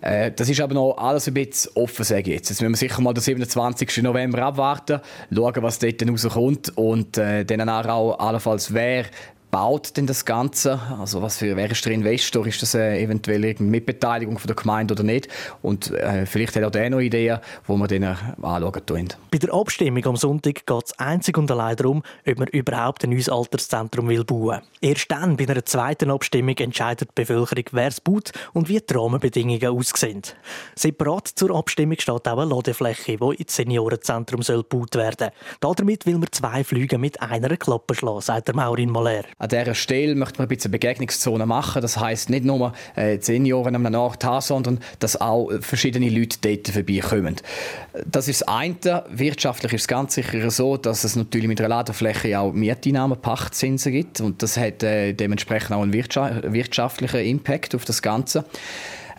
Äh, 0.00 0.32
das 0.32 0.48
ist 0.48 0.60
aber 0.60 0.74
noch 0.74 0.96
alles 0.96 1.26
ein 1.28 1.34
bisschen 1.34 1.72
offen, 1.74 2.04
sage 2.04 2.20
ich 2.22 2.26
jetzt. 2.28 2.50
Jetzt 2.50 2.60
müssen 2.60 2.72
wir 2.72 2.76
sicher 2.76 3.00
mal 3.00 3.14
den 3.14 3.22
27. 3.22 4.02
November 4.02 4.42
abwarten, 4.42 5.00
schauen, 5.34 5.62
was 5.62 5.78
dort 5.78 6.08
rauskommt 6.08 6.76
und 6.76 7.18
äh, 7.18 7.44
dann 7.44 7.68
auch 7.68 8.18
allenfalls, 8.18 8.72
wer 8.72 9.06
baut 9.50 9.96
denn 9.96 10.06
das 10.06 10.24
Ganze? 10.24 10.80
Also 11.00 11.22
was 11.22 11.38
für, 11.38 11.56
wer 11.56 11.70
ist 11.70 11.84
der 11.84 11.92
Investor? 11.92 12.46
Ist 12.46 12.62
das 12.62 12.74
äh, 12.74 13.02
eventuell 13.02 13.44
irgendeine 13.44 13.70
Mitbeteiligung 13.70 14.38
von 14.38 14.46
der 14.46 14.56
Gemeinde 14.56 14.94
oder 14.94 15.02
nicht? 15.02 15.28
Und 15.62 15.90
äh, 15.92 16.26
vielleicht 16.26 16.56
hat 16.56 16.64
auch 16.64 16.70
der 16.70 16.90
noch 16.90 17.00
Ideen, 17.00 17.38
die 17.66 17.72
wir 17.72 17.86
dann 17.86 18.02
äh, 18.02 18.14
anschauen 18.42 18.86
tun. 18.86 19.08
Bei 19.30 19.38
der 19.38 19.52
Abstimmung 19.52 20.04
am 20.06 20.16
Sonntag 20.16 20.66
geht 20.66 20.84
es 20.84 20.98
einzig 20.98 21.38
und 21.38 21.50
allein 21.50 21.76
darum, 21.76 22.02
ob 22.26 22.38
man 22.38 22.48
überhaupt 22.48 23.04
ein 23.04 23.10
neues 23.10 23.28
Alterszentrum 23.28 24.08
will 24.08 24.24
bauen. 24.24 24.60
Erst 24.80 25.10
dann, 25.10 25.36
bei 25.36 25.48
einer 25.48 25.64
zweiten 25.64 26.10
Abstimmung, 26.10 26.56
entscheidet 26.56 27.10
die 27.10 27.22
Bevölkerung, 27.22 27.64
wer 27.72 27.88
es 27.88 28.00
baut 28.00 28.32
und 28.52 28.68
wie 28.68 28.80
die 28.80 28.94
Rahmenbedingungen 28.94 29.66
aussehen. 29.66 30.22
Separat 30.74 31.28
zur 31.28 31.54
Abstimmung 31.56 31.98
steht 31.98 32.28
auch 32.28 32.38
eine 32.38 32.44
Ladefläche, 32.44 33.16
die 33.16 33.34
ins 33.34 33.56
Seniorenzentrum 33.56 34.42
soll 34.42 34.62
gebaut 34.62 34.94
werden 34.94 35.30
soll. 35.60 35.74
Damit 35.74 36.06
will 36.06 36.18
man 36.18 36.28
zwei 36.32 36.64
Flüge 36.64 36.98
mit 36.98 37.20
einer 37.20 37.56
Klappe 37.56 37.94
schlagen, 37.94 38.20
sagt 38.20 38.48
der 38.48 38.54
Maurin 38.54 38.90
Moller. 38.90 39.24
An 39.40 39.48
dieser 39.48 39.74
Stelle 39.74 40.16
möchte 40.16 40.38
man 40.38 40.46
ein 40.46 40.54
bisschen 40.54 40.72
Begegnungszone 40.72 41.46
machen. 41.46 41.80
Das 41.80 41.96
heisst 41.96 42.28
nicht 42.28 42.44
nur 42.44 42.72
äh, 42.96 43.18
Senioren 43.20 43.76
einem 43.76 43.94
Ort 43.94 44.24
haben, 44.24 44.40
sondern 44.40 44.80
dass 44.98 45.20
auch 45.20 45.50
verschiedene 45.60 46.08
Leute 46.08 46.38
dort 46.40 46.68
vorbeikommen. 46.68 47.36
Das 48.04 48.26
ist 48.26 48.40
das 48.40 48.48
eine. 48.48 49.04
Wirtschaftlich 49.10 49.72
ist 49.72 49.82
es 49.82 49.88
ganz 49.88 50.14
sicher 50.14 50.50
so, 50.50 50.76
dass 50.76 51.04
es 51.04 51.14
natürlich 51.14 51.46
mit 51.46 51.60
einer 51.60 51.68
Ladefläche 51.68 52.38
auch 52.38 52.52
Mieteinnahmen, 52.52 53.20
Pachtzinsen 53.20 53.92
gibt. 53.92 54.20
Und 54.20 54.42
das 54.42 54.56
hat 54.56 54.82
äh, 54.82 55.12
dementsprechend 55.12 55.72
auch 55.72 55.82
einen 55.82 55.92
wirtschaftlichen 55.92 57.20
Impact 57.20 57.76
auf 57.76 57.84
das 57.84 58.02
Ganze 58.02 58.44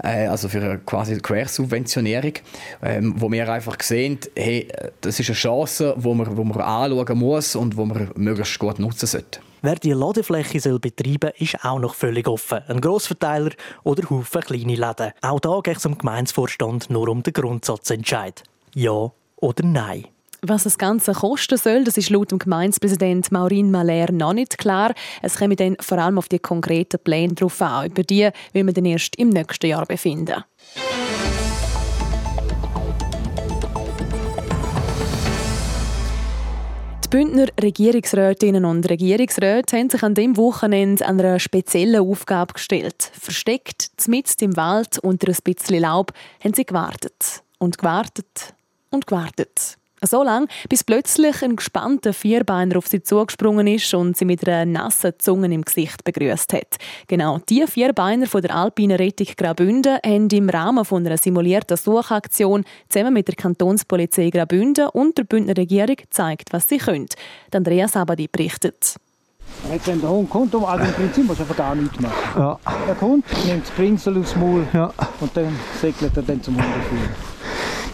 äh, 0.04 0.28
also 0.28 0.50
für 0.50 0.62
eine 0.62 0.80
quasi 0.80 1.18
Quersubventionierung, 1.18 2.34
ähm, 2.84 3.14
wo 3.18 3.32
wir 3.32 3.50
einfach 3.50 3.82
sehen, 3.82 4.20
hey, 4.36 4.68
das 5.02 5.20
ist 5.20 5.30
eine 5.30 5.36
Chance, 5.36 5.94
wo 5.98 6.14
man, 6.14 6.36
wo 6.36 6.44
man 6.44 6.60
anschauen 6.60 7.18
muss 7.18 7.56
und 7.56 7.78
wo 7.78 7.86
man 7.86 8.12
möglichst 8.16 8.60
gut 8.60 8.80
nutzen 8.80 9.08
sollte. 9.08 9.40
Wer 9.62 9.76
die 9.76 9.92
Ladefläche 9.92 10.60
soll 10.60 10.80
betreiben 10.80 11.32
soll, 11.38 11.48
ist 11.48 11.66
auch 11.66 11.80
noch 11.80 11.96
völlig 11.96 12.28
offen. 12.28 12.60
Ein 12.68 12.82
Grossverteiler 12.82 13.52
oder 13.84 14.10
Haufen 14.10 14.42
kleine 14.42 14.76
Läden. 14.76 15.12
Auch 15.22 15.40
da 15.40 15.60
geht 15.62 15.78
es 15.78 15.86
im 15.86 15.98
Gemeinsvorstand 15.98 16.90
nur 16.90 17.10
um 17.10 17.24
den 17.24 17.34
Grundsatzentscheid. 17.34 18.44
Ja 18.74 19.12
oder 19.38 19.66
nein. 19.66 20.06
Was 20.42 20.64
das 20.64 20.78
Ganze 20.78 21.12
kosten 21.12 21.58
soll, 21.58 21.84
das 21.84 21.98
ist 21.98 22.10
laut 22.10 22.32
dem 22.32 22.40
Gemeindepräsident 22.40 23.30
Maurin 23.32 23.72
Maler 23.72 24.10
noch 24.14 24.32
nicht 24.32 24.58
klar. 24.58 24.94
Es 25.22 25.36
käme 25.36 25.58
dann 25.58 25.76
vor 25.82 25.98
allem 25.98 26.18
auf 26.18 26.30
die 26.30 26.40
konkreten 26.40 27.00
Pläne 27.04 27.34
drauf 27.34 27.62
an. 27.62 27.88
Über 27.88 28.04
die 28.04 28.30
will 28.54 28.64
man 28.64 28.74
dann 28.74 28.86
erst 28.86 29.18
im 29.18 29.30
nächsten 29.30 29.68
Jahr 29.68 29.86
befinden. 29.86 30.46
Die 37.12 37.18
Bündner 37.18 37.48
Regierungsrätinnen 37.60 38.66
und 38.66 38.88
Regierungsräte 38.88 39.78
haben 39.78 39.90
sich 39.90 40.04
an 40.04 40.14
dem 40.14 40.38
Wochenende 40.38 41.08
einer 41.08 41.40
speziellen 41.40 42.08
Aufgabe 42.08 42.54
gestellt. 42.54 43.12
Versteckt, 43.20 43.90
mitten 44.08 44.44
im 44.44 44.56
Wald 44.56 45.00
unter 45.00 45.30
ein 45.30 45.38
bisschen 45.44 45.80
Laub, 45.80 46.14
haben 46.44 46.54
sie 46.54 46.68
gewartet. 46.68 47.42
Und 47.58 47.80
gewartet 47.80 48.54
und 48.92 49.08
gewartet. 49.08 49.79
So 50.02 50.24
lange, 50.24 50.48
bis 50.70 50.84
plötzlich 50.84 51.44
ein 51.44 51.58
gespannter 51.58 52.14
Vierbeiner 52.14 52.78
auf 52.78 52.88
sie 52.88 53.04
zugesprungen 53.04 53.68
ist 53.68 53.94
und 53.94 54.16
sie 54.16 54.24
mit 54.26 54.48
einer 54.48 54.66
nassen 54.66 55.14
Zunge 55.18 55.54
im 55.54 55.64
Gesicht 55.64 56.06
begrüßt 56.06 56.54
hat. 56.54 56.78
Genau 57.08 57.40
die 57.50 57.68
Vierbeiner 57.68 58.26
von 58.26 58.42
der 58.42 58.56
Alpine 58.56 58.98
Rettung 58.98 59.28
Graubünden 59.36 59.98
haben 60.06 60.30
im 60.30 60.50
Rahmen 60.50 60.86
von 60.86 61.06
einer 61.06 61.18
simulierten 61.18 61.76
Suchaktion 61.76 62.64
zusammen 62.88 63.14
mit 63.14 63.28
der 63.28 63.36
Kantonspolizei 63.36 64.30
Graubünden 64.30 64.88
und 64.90 65.18
der 65.18 65.26
Bündner 65.26 65.58
Regierung 65.58 65.98
gezeigt, 65.98 66.54
was 66.54 66.70
sie 66.70 66.78
können. 66.78 67.08
Andreas 67.54 67.98
Abadi 67.98 68.30
berichtet. 68.32 68.96
Jetzt, 69.70 69.88
wenn 69.88 70.00
der 70.00 70.10
Hund 70.10 70.30
kommt, 70.30 70.56
also 70.56 70.86
im 70.86 70.94
Prinzip 70.94 71.26
muss 71.26 71.38
er 71.40 71.42
einfach 71.42 71.58
gar 71.58 71.76
nichts 71.76 72.00
machen. 72.00 72.40
Ja. 72.40 72.60
Der 72.88 73.02
Hund 73.02 73.26
nimmt 73.46 73.64
das 73.64 73.72
Pinsel 73.72 74.18
aufs 74.20 74.36
Maul 74.36 74.66
ja. 74.74 74.94
und 75.20 75.36
dann 75.36 75.54
segelt 75.82 76.16
er 76.16 76.24
dann 76.24 76.42
zum 76.42 76.56
Hundeführer 76.56 77.10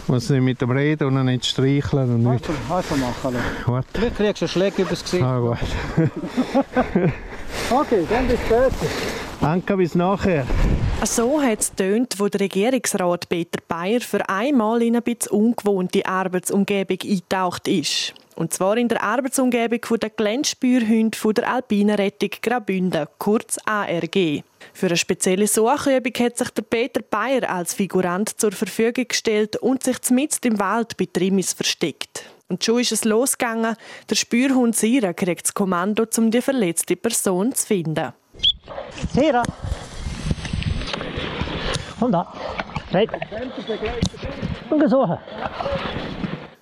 muss 0.08 0.30
nicht 0.30 0.42
mit 0.42 0.60
dem 0.60 0.70
reden 0.70 1.16
und 1.16 1.24
nicht 1.24 1.46
streicheln 1.46 2.14
und 2.14 2.32
nicht. 2.32 2.48
Einfach, 2.70 2.96
machen. 2.96 3.36
Gut. 3.64 3.84
Vielleicht 3.92 4.16
kriegst 4.16 4.40
du 4.40 4.44
einen 4.44 4.48
Schläger 4.48 4.82
übers 4.82 5.02
Gesicht. 5.02 5.22
Ah, 5.22 5.38
gut. 5.38 5.58
okay, 7.70 8.06
dann 8.08 8.28
bis 8.28 8.40
später. 8.40 8.72
Danke, 9.40 9.76
bis 9.76 9.94
nachher. 9.94 10.46
So 11.04 11.40
hat 11.40 11.60
es 11.60 11.74
tönt, 11.74 12.18
wo 12.18 12.28
der 12.28 12.40
Regierungsrat 12.40 13.28
Peter 13.28 13.60
Bayer 13.68 14.00
für 14.00 14.26
einmal 14.28 14.82
in 14.82 14.94
eine 14.94 15.02
bisschen 15.02 15.32
ungewohnte 15.32 16.06
Arbeitsumgebung 16.06 16.98
eingetaucht 17.02 17.68
ist. 17.68 18.14
Und 18.36 18.52
zwar 18.52 18.76
in 18.76 18.88
der 18.88 19.02
Arbeitsumgebung 19.02 19.98
der 19.98 20.10
Geländeспürhunde 20.10 21.16
der 21.34 21.50
Alpinen 21.50 21.96
Rettung 21.96 22.28
Graubünden, 22.42 23.06
kurz 23.18 23.56
ARG. 23.64 24.42
Für 24.74 24.86
eine 24.88 24.96
spezielle 24.98 25.46
Suchübung 25.46 26.12
hat 26.18 26.36
sich 26.36 26.50
der 26.50 26.62
Peter 26.62 27.00
Bayer 27.00 27.48
als 27.48 27.72
Figurant 27.72 28.38
zur 28.38 28.52
Verfügung 28.52 29.08
gestellt 29.08 29.56
und 29.56 29.82
sich 29.82 29.96
mitten 30.10 30.48
im 30.48 30.58
Wald 30.60 30.98
bei 30.98 31.08
Trimis 31.10 31.54
versteckt. 31.54 32.24
Und 32.48 32.62
schon 32.62 32.80
ist 32.80 32.92
es 32.92 33.04
losgegangen. 33.04 33.74
Der 34.10 34.14
Spürhund 34.14 34.76
Sira 34.76 35.14
kriegt 35.14 35.46
das 35.46 35.54
Kommando, 35.54 36.04
um 36.18 36.30
die 36.30 36.42
verletzte 36.42 36.94
Person 36.94 37.54
zu 37.54 37.66
finden. 37.66 38.12
Sira! 39.14 39.42
Komm 41.98 42.12
da! 42.12 42.32
Hey! 42.90 43.08
Und 44.68 44.90
suchen! 44.90 45.18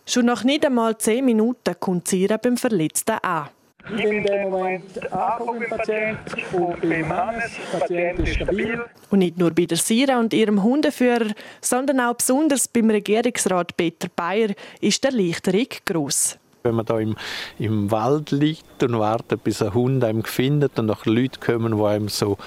Schon 0.06 0.26
nach 0.26 0.44
nicht 0.44 0.66
einmal 0.66 0.98
zehn 0.98 1.24
Minuten 1.24 1.74
kommt 1.80 2.08
Sira 2.08 2.36
beim 2.36 2.58
Verletzten 2.58 3.16
an. 3.22 3.48
Ich 3.90 4.02
bin 4.02 4.12
in 4.12 4.24
dem 4.24 4.50
Moment 4.50 5.12
angekommen 5.12 5.60
beim 5.60 5.78
Patient 5.78 6.18
und 6.52 6.80
beim 6.80 7.08
Hannes. 7.08 7.52
Der 7.72 7.78
Patient 7.78 8.18
ist 8.20 8.34
stabil. 8.34 8.84
Und 9.10 9.18
nicht 9.18 9.38
nur 9.38 9.50
bei 9.50 9.64
der 9.64 9.78
Sira 9.78 10.18
und 10.18 10.32
ihrem 10.32 10.62
Hundeführer, 10.62 11.32
sondern 11.60 12.00
auch 12.00 12.14
besonders 12.14 12.68
beim 12.68 12.90
Regierungsrat 12.90 13.76
Peter 13.76 14.08
Bayer 14.14 14.50
ist 14.80 15.04
der 15.04 15.10
Erleichterung 15.10 15.68
gross 15.86 16.38
wenn 16.66 16.76
man 16.76 16.86
da 16.86 16.98
im, 16.98 17.14
im 17.58 17.90
Wald 17.90 18.30
liegt 18.30 18.82
und 18.82 18.98
wartet, 18.98 19.44
bis 19.44 19.60
ein 19.60 19.74
Hund 19.74 20.02
einem 20.02 20.24
findet 20.24 20.78
und 20.78 20.90
auch 20.90 21.04
Leute 21.04 21.38
kommen, 21.38 21.76
die 21.76 21.84
einem 21.84 22.08
so 22.08 22.38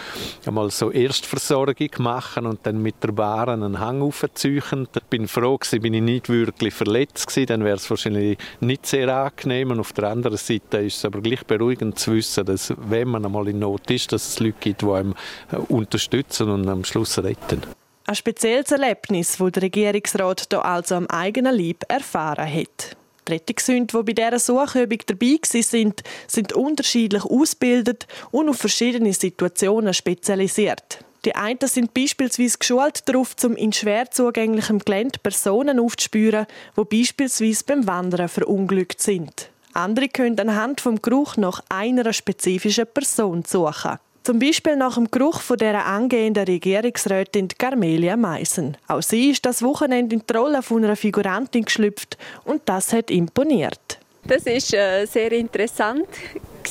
einmal 0.43 0.71
so 0.71 0.89
Erstversorgung 0.89 1.89
machen 1.99 2.47
und 2.47 2.65
dann 2.65 2.81
mit 2.81 2.95
der 3.03 3.11
Bahn 3.11 3.61
einen 3.61 3.79
Hang 3.79 4.01
aufziehen. 4.01 4.87
Ich 4.95 5.03
bin 5.03 5.27
froh 5.27 5.59
gewesen, 5.59 5.83
bin 5.83 5.93
ich 5.93 6.01
nicht 6.01 6.29
wirklich 6.29 6.73
verletzt 6.73 7.27
gewesen, 7.27 7.45
dann 7.45 7.63
wäre 7.63 7.75
es 7.75 7.87
wahrscheinlich 7.91 8.39
nicht 8.59 8.87
sehr 8.87 9.15
angenehm. 9.15 9.69
Und 9.69 9.81
auf 9.81 9.93
der 9.93 10.05
anderen 10.05 10.37
Seite 10.37 10.77
ist 10.77 10.97
es 10.97 11.05
aber 11.05 11.21
gleich 11.21 11.45
beruhigend 11.45 11.99
zu 11.99 12.13
wissen, 12.13 12.43
dass 12.43 12.73
wenn 12.75 13.09
man 13.09 13.23
einmal 13.23 13.47
in 13.47 13.59
Not 13.59 13.91
ist, 13.91 14.11
dass 14.11 14.29
es 14.29 14.39
Leute 14.39 14.57
gibt, 14.59 14.81
die 14.81 14.89
einem 14.89 15.13
äh, 15.51 15.57
unterstützen 15.57 16.49
und 16.49 16.67
am 16.67 16.83
Schluss 16.83 17.19
retten. 17.19 17.61
Ein 18.07 18.15
spezielles 18.15 18.71
Erlebnis, 18.71 19.37
das 19.37 19.51
der 19.51 19.61
Regierungsrat 19.61 20.47
hier 20.49 20.65
also 20.65 20.95
am 20.95 21.05
eigenen 21.05 21.55
Leib 21.55 21.83
erfahren 21.87 22.51
hat. 22.51 22.97
Die 23.27 23.33
Rettungshunde, 23.33 23.97
die 23.97 24.03
bei 24.03 24.13
dieser 24.13 24.39
Suchübung 24.39 24.99
dabei 25.05 25.39
sind, 25.43 26.03
sind 26.27 26.53
unterschiedlich 26.53 27.25
ausgebildet 27.25 28.07
und 28.31 28.49
auf 28.49 28.57
verschiedene 28.57 29.13
Situationen 29.13 29.93
spezialisiert. 29.93 30.99
Die 31.25 31.35
einen 31.35 31.59
sind 31.63 31.93
beispielsweise 31.93 32.57
geschult 32.57 33.09
darauf, 33.09 33.35
um 33.43 33.55
in 33.55 33.73
schwer 33.73 34.09
zugänglichem 34.09 34.79
Gelände 34.79 35.19
Personen 35.19 35.79
aufzuspüren, 35.79 36.45
die 36.77 36.99
beispielsweise 37.01 37.65
beim 37.65 37.85
Wandern 37.85 38.29
verunglückt 38.29 39.01
sind. 39.01 39.49
Andere 39.73 40.07
können 40.07 40.39
anhand 40.39 40.79
vom 40.79 41.01
Geruch 41.01 41.35
nach 41.37 41.61
einer 41.69 42.13
spezifischen 42.13 42.87
Person 42.87 43.43
suchen. 43.45 43.99
Zum 44.27 44.39
Beispiel 44.39 44.75
nach 44.75 44.95
dem 44.95 45.09
Geruch 45.09 45.39
von 45.39 45.55
der 45.55 45.85
angehenden 45.85 46.43
Regierungsrätin 46.43 47.47
Carmelia 47.47 48.17
Meissen. 48.17 48.75
Auch 48.89 49.01
sie 49.01 49.29
ist 49.29 49.45
das 49.45 49.63
Wochenende 49.63 50.15
in 50.15 50.21
die 50.29 50.35
Rolle 50.35 50.61
von 50.61 50.83
einer 50.83 50.97
Figurantin 50.97 51.63
geschlüpft 51.63 52.17
und 52.43 52.59
das 52.65 52.91
hat 52.91 53.09
imponiert. 53.09 53.99
Das 54.25 54.43
ist 54.43 54.73
äh, 54.73 55.05
sehr 55.05 55.31
interessant. 55.31 56.09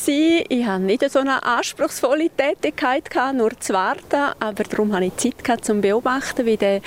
Ich 0.06 0.66
hatte 0.66 0.82
nicht 0.82 1.10
so 1.10 1.20
eine 1.20 1.42
anspruchsvolle 1.42 2.28
Tätigkeit, 2.28 3.08
nur 3.32 3.58
zu 3.58 3.72
warten, 3.72 4.34
aber 4.38 4.64
darum 4.64 4.92
hatte 4.92 5.06
ich 5.06 5.16
Zeit 5.16 5.48
um 5.48 5.62
zu 5.62 5.74
beobachten, 5.80 6.44
wie 6.44 6.58
der 6.58 6.82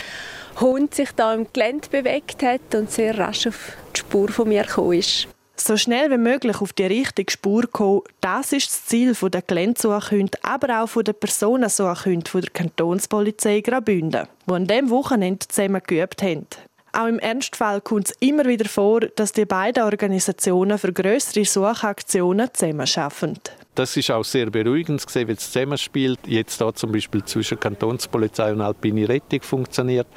Hund 0.59 0.93
sich 0.93 1.09
da 1.15 1.33
im 1.33 1.47
Gelände 1.51 1.89
bewegt 1.89 2.43
hat 2.43 2.75
und 2.75 2.91
sehr 2.91 3.17
rasch 3.17 3.47
auf 3.47 3.71
die 3.95 4.01
Spur 4.01 4.27
von 4.27 4.47
mir 4.47 4.65
gekommen 4.65 4.99
ist. 4.99 5.27
So 5.61 5.75
schnell 5.75 6.09
wie 6.09 6.17
möglich 6.17 6.61
auf 6.61 6.71
die 6.71 6.85
richtige 6.85 7.31
Spur 7.31 7.63
kommen, 7.69 8.01
das 8.21 8.53
ist 8.53 8.69
das 8.69 8.85
Ziel 8.85 9.13
der 9.13 9.41
Geländesuchhunde, 9.41 10.37
aber 10.41 10.81
auch 10.81 11.03
der 11.03 11.13
Personensuchhunde 11.13 12.41
der 12.41 12.49
Kantonspolizei 12.49 13.59
Graubünden, 13.59 14.25
die 14.47 14.53
an 14.53 14.67
diesem 14.67 14.89
Wochenende 14.89 15.45
zusammen 15.47 15.81
geübt 15.85 16.21
haben. 16.21 16.47
Auch 16.93 17.07
im 17.07 17.19
Ernstfall 17.19 17.81
kommt 17.81 18.07
es 18.07 18.15
immer 18.19 18.45
wieder 18.45 18.67
vor, 18.69 19.01
dass 19.01 19.33
die 19.33 19.45
beiden 19.45 19.83
Organisationen 19.83 20.77
für 20.79 20.93
größere 20.93 21.45
Suchaktionen 21.45 22.49
zusammenarbeiten. 22.53 23.41
Das 23.75 23.95
ist 23.95 24.09
auch 24.11 24.23
sehr 24.23 24.49
beruhigend 24.49 25.01
zu 25.01 25.27
wie 25.27 25.33
es 25.33 25.51
zusammenspielt. 25.51 26.19
Jetzt 26.25 26.59
da 26.61 26.73
zum 26.73 26.93
Beispiel 26.93 27.23
zwischen 27.25 27.59
Kantonspolizei 27.59 28.53
und 28.53 28.61
Alpine 28.61 29.07
Rettung 29.07 29.41
funktioniert. 29.41 30.07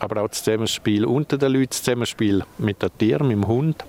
Aber 0.00 0.22
auch 0.22 0.28
das 0.28 0.44
Zusammenspiel 0.44 1.06
unter 1.06 1.38
den 1.38 1.52
Leuten, 1.52 1.70
das 1.70 1.82
Zusammenspiel 1.82 2.44
mit 2.58 2.82
den 2.82 2.90
Tieren, 2.98 3.26
mit 3.26 3.36
dem 3.36 3.48
Hund. 3.48 3.84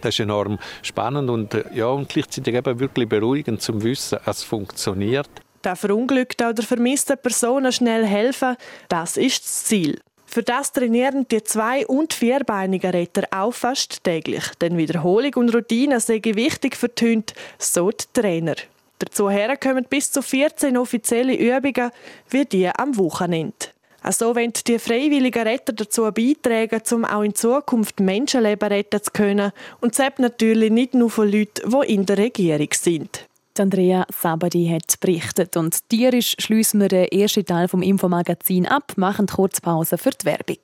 Das 0.00 0.14
ist 0.14 0.20
enorm 0.20 0.58
spannend 0.82 1.30
und, 1.30 1.54
äh, 1.54 1.64
ja, 1.74 1.86
und 1.86 2.08
gleichzeitig 2.08 2.54
eben 2.54 2.80
wirklich 2.80 3.08
beruhigend 3.08 3.62
zum 3.62 3.82
Wissen, 3.82 4.18
es 4.26 4.42
funktioniert. 4.42 5.28
Der 5.62 5.76
verunglückten 5.76 6.48
oder 6.48 6.62
vermissten 6.62 7.16
Personen 7.16 7.72
schnell 7.72 8.04
helfen, 8.04 8.56
das 8.88 9.16
ist 9.16 9.44
das 9.44 9.64
Ziel. 9.64 9.98
Für 10.26 10.42
das 10.42 10.72
trainieren 10.72 11.26
die 11.30 11.44
zwei- 11.44 11.86
und 11.86 12.12
vierbeinigen 12.12 12.90
Retter 12.90 13.22
auch 13.30 13.52
fast 13.52 14.02
täglich. 14.02 14.42
Denn 14.60 14.76
Wiederholung 14.76 15.34
und 15.34 15.54
Routine 15.54 16.00
sind 16.00 16.24
wichtig 16.24 16.76
für 16.76 16.88
die 16.88 17.12
Hunde, 17.12 17.32
so 17.58 17.90
die 17.90 18.04
Trainer. 18.12 18.56
Dazu 18.98 19.30
kommen 19.60 19.86
bis 19.88 20.10
zu 20.10 20.22
14 20.22 20.76
offizielle 20.76 21.36
Übungen, 21.36 21.90
wie 22.30 22.44
die 22.44 22.68
am 22.68 22.96
Wochenende. 22.96 23.73
Also 24.04 24.36
wollen 24.36 24.52
die 24.66 24.78
freiwilligen 24.78 25.42
Retter 25.42 25.72
dazu 25.72 26.02
beitragen, 26.12 26.82
um 26.92 27.04
auch 27.06 27.22
in 27.22 27.34
Zukunft 27.34 28.00
Menschenleben 28.00 28.68
retten 28.68 29.02
zu 29.02 29.10
können. 29.10 29.50
Und 29.80 29.98
das 29.98 30.12
natürlich 30.18 30.70
nicht 30.70 30.92
nur 30.92 31.08
von 31.08 31.30
Leuten, 31.30 31.70
die 31.70 31.94
in 31.94 32.04
der 32.04 32.18
Regierung 32.18 32.68
sind. 32.72 33.26
Andrea 33.58 34.04
Sabadi 34.10 34.68
hat 34.68 35.00
berichtet 35.00 35.56
und 35.56 35.88
tierisch 35.88 36.34
schließen 36.38 36.80
wir 36.80 36.88
den 36.88 37.06
ersten 37.06 37.46
Teil 37.46 37.68
vom 37.68 37.82
Infomagazin 37.82 38.66
ab, 38.66 38.92
machen 38.96 39.26
kurz 39.26 39.60
Pause 39.60 39.96
für 39.96 40.10
die 40.10 40.26
Werbung. 40.26 40.58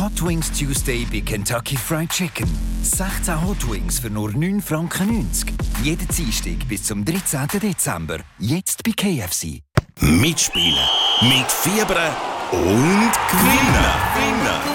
Hot 0.00 0.26
Wings 0.26 0.50
Tuesday 0.52 1.06
bei 1.12 1.20
Kentucky 1.20 1.76
Fried 1.76 2.08
Chicken. 2.08 2.48
16 2.82 3.46
Hot 3.46 3.70
Wings 3.70 3.98
für 3.98 4.10
nur 4.10 4.30
9,90 4.30 4.62
Franken. 4.62 5.58
Jeden 5.82 6.08
Dienstag 6.08 6.68
bis 6.68 6.84
zum 6.84 7.04
13. 7.04 7.46
Dezember. 7.60 8.18
Jetzt 8.38 8.82
bei 8.84 8.92
KFC. 8.92 9.67
Mitspielen, 10.00 10.88
mitfiebern 11.22 12.12
und 12.52 13.10
gewinnen. 13.30 13.84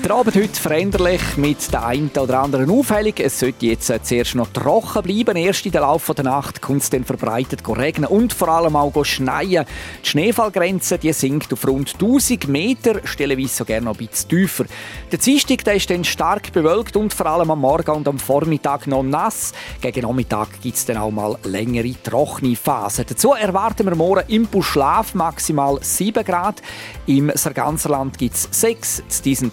der 0.09 0.15
Abend 0.15 0.37
heute 0.37 0.61
veränderlich 0.61 1.37
mit 1.37 1.73
der 1.73 1.85
einen 1.85 2.11
oder 2.11 2.41
anderen 2.41 2.71
Aufhellung. 2.71 3.15
Es 3.19 3.41
sollte 3.41 3.67
jetzt 3.67 3.93
zuerst 4.03 4.37
noch 4.37 4.53
trocken 4.53 5.03
bleiben. 5.03 5.37
Erst 5.37 5.67
in 5.67 5.73
der 5.73 5.81
Laufe 5.81 6.15
der 6.15 6.27
Nacht 6.27 6.63
kommt 6.63 6.83
es 6.83 6.91
dann 6.91 7.05
verbreitet 7.05 7.67
regnen 7.67 8.09
und 8.09 8.33
vor 8.33 8.49
allem 8.49 8.77
auch 8.77 9.05
schneien. 9.05 9.65
Die 10.05 10.09
Schneefallgrenze 10.09 10.99
die 10.99 11.13
sinkt 11.13 11.53
auf 11.53 11.67
rund 11.67 11.95
1000 11.95 12.47
Meter, 12.47 13.01
stellenweise 13.05 13.49
so 13.49 13.65
gerne 13.65 13.87
noch 13.87 13.99
ein 13.99 14.07
bisschen 14.07 14.29
tiefer. 14.29 14.67
Der 15.11 15.19
Dienstag 15.19 15.65
der 15.65 15.75
ist 15.75 15.91
dann 15.91 16.05
stark 16.05 16.53
bewölkt 16.53 16.95
und 16.97 17.13
vor 17.13 17.27
allem 17.27 17.51
am 17.51 17.61
Morgen 17.61 17.91
und 17.91 18.07
am 18.07 18.21
Vormittag 18.21 18.87
noch 18.87 19.03
nass. 19.03 19.55
Gegen 19.81 20.03
Nachmittag 20.03 20.61
gibt 20.63 20.77
es 20.77 20.85
dann 20.85 20.99
auch 20.99 21.11
mal 21.11 21.37
längere 21.43 21.95
trockene 22.05 22.55
Phasen. 22.55 23.07
Dazu 23.09 23.33
erwarten 23.33 23.85
wir 23.87 23.97
morgen 23.97 24.29
im 24.29 24.47
Buschlaf 24.47 25.15
maximal 25.15 25.79
7 25.81 26.25
Grad. 26.25 26.63
Im 27.07 27.33
Sarganserland 27.35 28.17
gibt 28.19 28.37
es 28.37 28.49
6, 28.53 29.03
in 29.25 29.53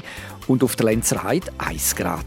3 0.00 0.02
und 0.46 0.62
auf 0.62 0.76
der 0.76 0.86
Lenzerheide 0.86 1.50
1 1.58 1.96
Grad. 1.96 2.26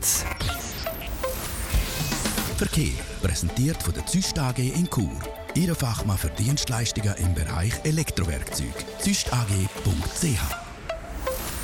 Verkehr 2.58 2.94
präsentiert 3.22 3.82
von 3.84 3.94
der 3.94 4.06
Züst 4.06 4.38
AG 4.40 4.58
in 4.58 4.90
Chur. 4.90 5.12
Ihre 5.54 5.76
Fachmann 5.76 6.18
für 6.18 6.30
Dienstleistungen 6.30 7.14
im 7.18 7.34
Bereich 7.34 7.74
Elektrowerkzeug. 7.84 8.74
züstag.ch 9.00 10.67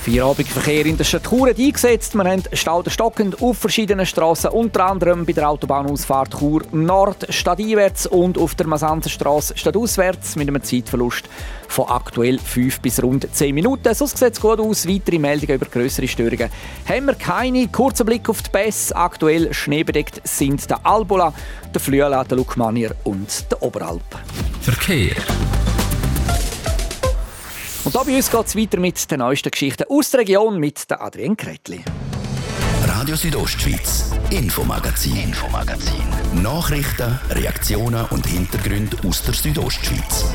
Feierabendverkehr 0.04 0.86
in 0.86 0.98
der 0.98 1.06
Stadt 1.06 1.30
Chur 1.30 1.48
eingesetzt. 1.48 2.14
Wir 2.14 2.26
haben 2.26 2.44
Stau 2.52 2.84
stockend 2.88 3.42
auf 3.42 3.58
verschiedenen 3.58 4.06
Straßen, 4.06 4.50
unter 4.50 4.88
anderem 4.88 5.26
bei 5.26 5.32
der 5.32 5.48
Autobahnausfahrt 5.48 6.38
Chur 6.38 6.64
Nord 6.74 7.26
stadteinwärts 7.30 8.08
und 8.08 8.38
auf 8.38 8.54
der 8.56 8.68
Masanzenstraße 8.68 9.58
stadtauswärts 9.58 10.36
mit 10.36 10.50
einem 10.50 10.62
Zeitverlust 10.62 11.30
von 11.70 11.88
aktuell 11.88 12.38
5 12.38 12.82
bis 12.82 13.02
rund 13.02 13.34
10 13.34 13.56
Minuten. 13.56 13.94
Sonst 13.94 14.18
sieht 14.18 14.34
es 14.34 14.42
gut 14.42 14.60
aus. 14.60 14.86
Weitere 14.86 15.20
Meldungen 15.20 15.56
über 15.56 15.68
größere 15.68 16.10
Störungen 16.10 16.50
haben 16.86 17.06
wir 17.06 17.16
keine. 17.16 17.70
Kurzer 17.70 18.04
Blick 18.04 18.28
auf 18.28 18.42
die 18.42 18.50
Pässe. 18.50 18.94
Aktuell 18.98 19.54
schneebedeckt 19.54 20.20
sind 20.28 20.70
der 20.70 20.86
Albola, 20.86 21.34
der 21.74 21.80
Flüela, 21.80 22.26
der 22.26 22.36
Lukmanier 22.40 22.94
und 23.06 23.50
der 23.50 23.64
Oberalp. 23.64 24.04
Verkehr. 24.60 25.16
Und 27.84 27.94
da 27.94 28.04
bei 28.04 28.16
uns 28.16 28.32
geht 28.32 28.46
es 28.46 28.56
weiter 28.56 28.80
mit 28.80 29.12
den 29.12 29.20
neuesten 29.20 29.52
Geschichten 29.52 29.84
aus 29.90 30.12
der 30.12 30.22
Region 30.22 30.58
mit 30.58 30.90
der 30.90 31.02
Adrienne 31.02 31.36
Kretli. 31.36 31.84
Radio 32.88 33.16
Südostschweiz, 33.16 34.12
Infomagazin, 34.30 35.18
Infomagazin. 35.18 36.04
Nachrichten, 36.42 37.20
Reaktionen 37.30 38.06
und 38.06 38.26
Hintergründe 38.26 38.98
aus 39.06 39.24
der 39.24 39.34
Südostschweiz. 39.34 40.26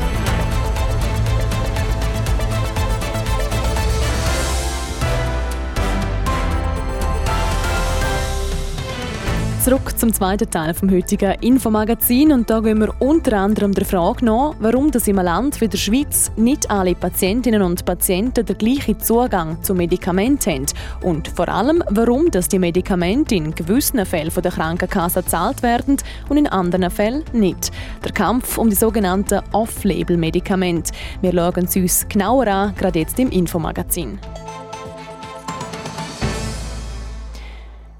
Zurück 9.68 9.98
zum 9.98 10.14
zweiten 10.14 10.50
Teil 10.50 10.72
vom 10.72 10.90
heutigen 10.90 11.34
Infomagazin 11.42 12.32
und 12.32 12.48
da 12.48 12.60
gehen 12.60 12.80
wir 12.80 12.94
unter 13.02 13.36
anderem 13.36 13.74
der 13.74 13.84
Frage 13.84 14.24
nach, 14.24 14.54
warum 14.60 14.90
das 14.90 15.06
im 15.08 15.16
Land 15.16 15.60
wie 15.60 15.68
der 15.68 15.76
Schweiz 15.76 16.32
nicht 16.36 16.70
alle 16.70 16.94
Patientinnen 16.94 17.60
und 17.60 17.84
Patienten 17.84 18.46
den 18.46 18.56
gleichen 18.56 18.98
Zugang 18.98 19.62
zu 19.62 19.74
Medikamenten 19.74 20.50
haben 20.50 20.66
und 21.02 21.28
vor 21.28 21.50
allem, 21.50 21.84
warum 21.90 22.30
dass 22.30 22.48
die 22.48 22.58
Medikamente 22.58 23.34
in 23.34 23.54
gewissen 23.54 24.06
Fällen 24.06 24.30
von 24.30 24.42
der 24.42 24.52
Krankenkasse 24.52 25.22
gezahlt 25.22 25.62
werden 25.62 25.98
und 26.30 26.38
in 26.38 26.46
anderen 26.46 26.88
Fällen 26.88 27.24
nicht. 27.34 27.70
Der 28.02 28.12
Kampf 28.12 28.56
um 28.56 28.70
die 28.70 28.74
sogenannten 28.74 29.42
Off-Label-Medikamente. 29.52 30.92
Wir 31.20 31.32
schauen 31.32 31.66
es 31.66 31.76
uns 31.76 32.08
genauer 32.08 32.46
an, 32.46 32.74
gerade 32.74 33.00
jetzt 33.00 33.18
im 33.18 33.28
Infomagazin. 33.28 34.18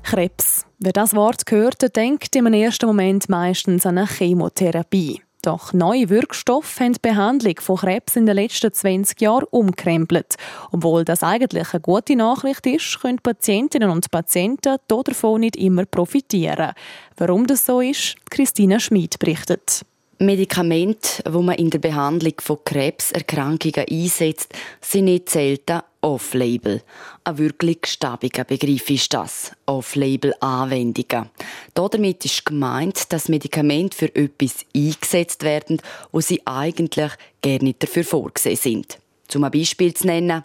Krebs. 0.09 0.65
Wer 0.79 0.95
das 0.95 1.15
Wort 1.15 1.43
hört, 1.51 1.95
denkt 1.95 2.35
im 2.35 2.47
ersten 2.47 2.87
Moment 2.87 3.29
meistens 3.29 3.85
an 3.85 3.99
eine 3.99 4.07
Chemotherapie. 4.07 5.21
Doch 5.43 5.75
neue 5.75 6.09
Wirkstoffe 6.09 6.81
haben 6.81 6.95
die 6.95 7.01
Behandlung 7.03 7.57
von 7.61 7.77
Krebs 7.77 8.17
in 8.17 8.25
den 8.25 8.37
letzten 8.37 8.73
20 8.73 9.21
Jahren 9.21 9.45
umkrempelt. 9.51 10.37
Obwohl 10.73 11.05
das 11.05 11.23
eigentlich 11.23 11.75
eine 11.75 11.83
gute 11.83 12.17
Nachricht 12.17 12.67
ist, 12.67 13.01
können 13.03 13.19
Patientinnen 13.19 13.91
und 13.91 14.11
Patienten 14.11 14.79
davon 14.89 15.43
nicht 15.43 15.57
immer 15.57 15.85
profitieren. 15.85 16.73
Warum 17.19 17.47
das 17.47 17.67
so 17.67 17.83
ist, 17.83 18.17
Christina 18.31 18.81
Schmid 18.81 19.19
berichtet. 19.19 19.85
Medikamente, 20.21 21.23
die 21.23 21.39
man 21.39 21.57
in 21.57 21.69
der 21.69 21.81
Behandlung 21.81 22.35
von 22.39 22.59
Krebserkrankungen 22.65 23.85
einsetzt, 23.91 24.55
sind 24.81 25.05
nicht 25.05 25.29
selten 25.29 25.83
Off-Label. 26.01 26.83
Ein 27.25 27.39
wirklich 27.39 27.79
stabiger 27.87 28.45
Begriff 28.45 28.89
ist 28.91 29.13
das. 29.13 29.53
Off-Label-Anwendungen. 29.67 31.31
Damit 31.75 32.25
ist 32.25 32.45
gemeint, 32.45 33.13
dass 33.13 33.29
Medikamente 33.29 33.97
für 33.97 34.15
etwas 34.15 34.65
eingesetzt 34.75 35.43
werden, 35.43 35.81
wo 36.13 36.21
sie 36.21 36.43
eigentlich 36.47 37.13
gar 37.43 37.63
nicht 37.63 37.83
dafür 37.83 38.05
vorgesehen 38.05 38.57
sind. 38.57 38.99
Zum 39.29 39.45
ein 39.45 39.51
Beispiel 39.51 39.93
zu 39.93 40.07
nennen, 40.07 40.45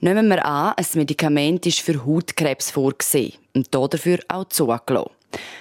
nehmen 0.00 0.28
wir 0.28 0.44
an, 0.44 0.74
ein 0.76 0.86
Medikament 0.94 1.66
ist 1.66 1.80
für 1.80 2.04
Hautkrebs 2.04 2.72
vorgesehen 2.72 3.34
und 3.54 3.72
dafür 3.72 4.18
auch 4.28 4.48
zugelassen. 4.48 5.13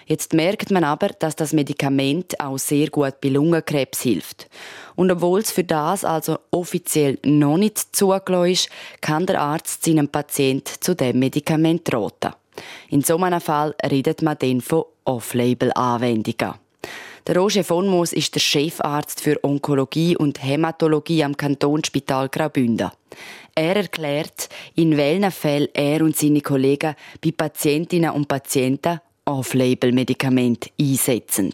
Jetzt 0.05 0.33
merkt 0.33 0.71
man 0.71 0.83
aber, 0.83 1.09
dass 1.09 1.36
das 1.36 1.53
Medikament 1.53 2.39
auch 2.39 2.57
sehr 2.57 2.89
gut 2.89 3.21
bei 3.21 3.29
Lungenkrebs 3.29 4.01
hilft. 4.01 4.47
Und 4.95 5.12
obwohl 5.12 5.39
es 5.39 5.51
für 5.51 5.63
das 5.63 6.05
also 6.05 6.38
offiziell 6.51 7.17
noch 7.23 7.57
nicht 7.57 7.95
zugelassen 7.95 8.51
ist, 8.51 8.69
kann 9.01 9.25
der 9.25 9.41
Arzt 9.41 9.83
seinem 9.83 10.07
Patienten 10.07 10.73
zu 10.79 10.95
dem 10.95 11.19
Medikament 11.19 11.93
raten. 11.93 12.33
In 12.89 13.01
so 13.01 13.17
einem 13.17 13.41
Fall 13.41 13.75
redet 13.89 14.21
man 14.21 14.38
dann 14.38 14.62
von 14.62 14.86
Off-Label-Anwendungen. 15.05 16.55
Der 17.25 17.38
Roger 17.38 17.63
von 17.63 17.88
Moos 17.88 18.12
ist 18.12 18.36
der 18.36 18.41
Chefarzt 18.41 19.21
für 19.21 19.41
Onkologie 19.43 20.17
und 20.17 20.43
Hämatologie 20.43 21.23
am 21.23 21.38
Kantonsspital 21.38 22.27
Graubünden. 22.27 22.91
Er 23.55 23.77
erklärt, 23.77 24.49
in 24.75 24.97
welchen 24.97 25.31
Fällen 25.31 25.69
er 25.73 26.01
und 26.01 26.17
seine 26.17 26.41
Kollegen 26.41 26.95
bei 27.23 27.31
Patientinnen 27.31 28.12
und 28.12 28.27
Patienten 28.27 28.99
Off-Label-Medikamente 29.25 30.69
einsetzen. 30.79 31.53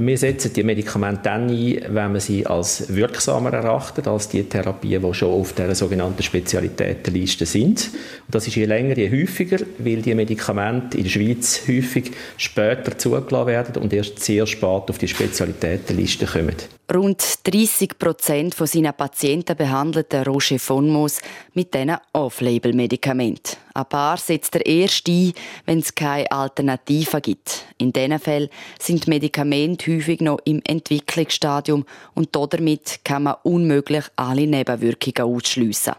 Wir 0.00 0.16
setzen 0.16 0.52
die 0.52 0.62
Medikamente 0.62 1.22
dann 1.24 1.48
ein, 1.48 1.82
wenn 1.88 2.12
man 2.12 2.20
sie 2.20 2.46
als 2.46 2.94
wirksamer 2.94 3.52
erachtet, 3.52 4.06
als 4.06 4.28
die 4.28 4.44
Therapien, 4.44 5.02
die 5.02 5.14
schon 5.14 5.32
auf 5.32 5.54
der 5.54 5.74
sogenannten 5.74 6.22
Spezialitätenliste 6.22 7.46
sind. 7.46 7.90
Und 8.26 8.34
das 8.34 8.46
ist 8.46 8.54
je 8.54 8.66
länger, 8.66 8.96
je 8.96 9.10
häufiger, 9.10 9.58
weil 9.78 10.00
die 10.02 10.14
Medikamente 10.14 10.98
in 10.98 11.02
der 11.02 11.10
Schweiz 11.10 11.62
häufig 11.66 12.12
später 12.36 12.96
zugelassen 12.96 13.48
werden 13.48 13.82
und 13.82 13.92
erst 13.92 14.20
sehr 14.20 14.46
spät 14.46 14.62
auf 14.88 14.98
die 14.98 15.08
Spezialitätenliste 15.08 16.26
kommen. 16.26 16.54
Rund 16.94 17.22
30 17.44 17.98
Prozent 17.98 18.54
von 18.54 18.66
seinen 18.66 18.94
Patienten 18.94 19.54
behandelt 19.56 20.10
der 20.10 20.24
Roger 20.24 20.58
von 20.58 20.88
Moos 20.88 21.20
mit 21.52 21.74
diesen 21.74 21.96
Off-Label-Medikamenten. 22.14 23.56
Ein 23.74 23.84
paar 23.84 24.16
setzt 24.16 24.54
er 24.54 24.64
erst 24.64 25.06
ein, 25.06 25.34
wenn 25.66 25.80
es 25.80 25.94
keine 25.94 26.32
Alternative 26.32 27.20
gibt. 27.20 27.66
In 27.76 27.92
diesen 27.92 28.18
Fällen 28.18 28.48
sind 28.80 29.06
Medikamente 29.06 29.87
häufig 29.88 30.20
noch 30.20 30.38
im 30.44 30.60
Entwicklungsstadium 30.64 31.84
und 32.14 32.34
damit 32.34 33.00
kann 33.04 33.24
man 33.24 33.36
unmöglich 33.42 34.04
alle 34.16 34.46
Nebenwirkungen 34.46 35.34
ausschliessen. 35.34 35.94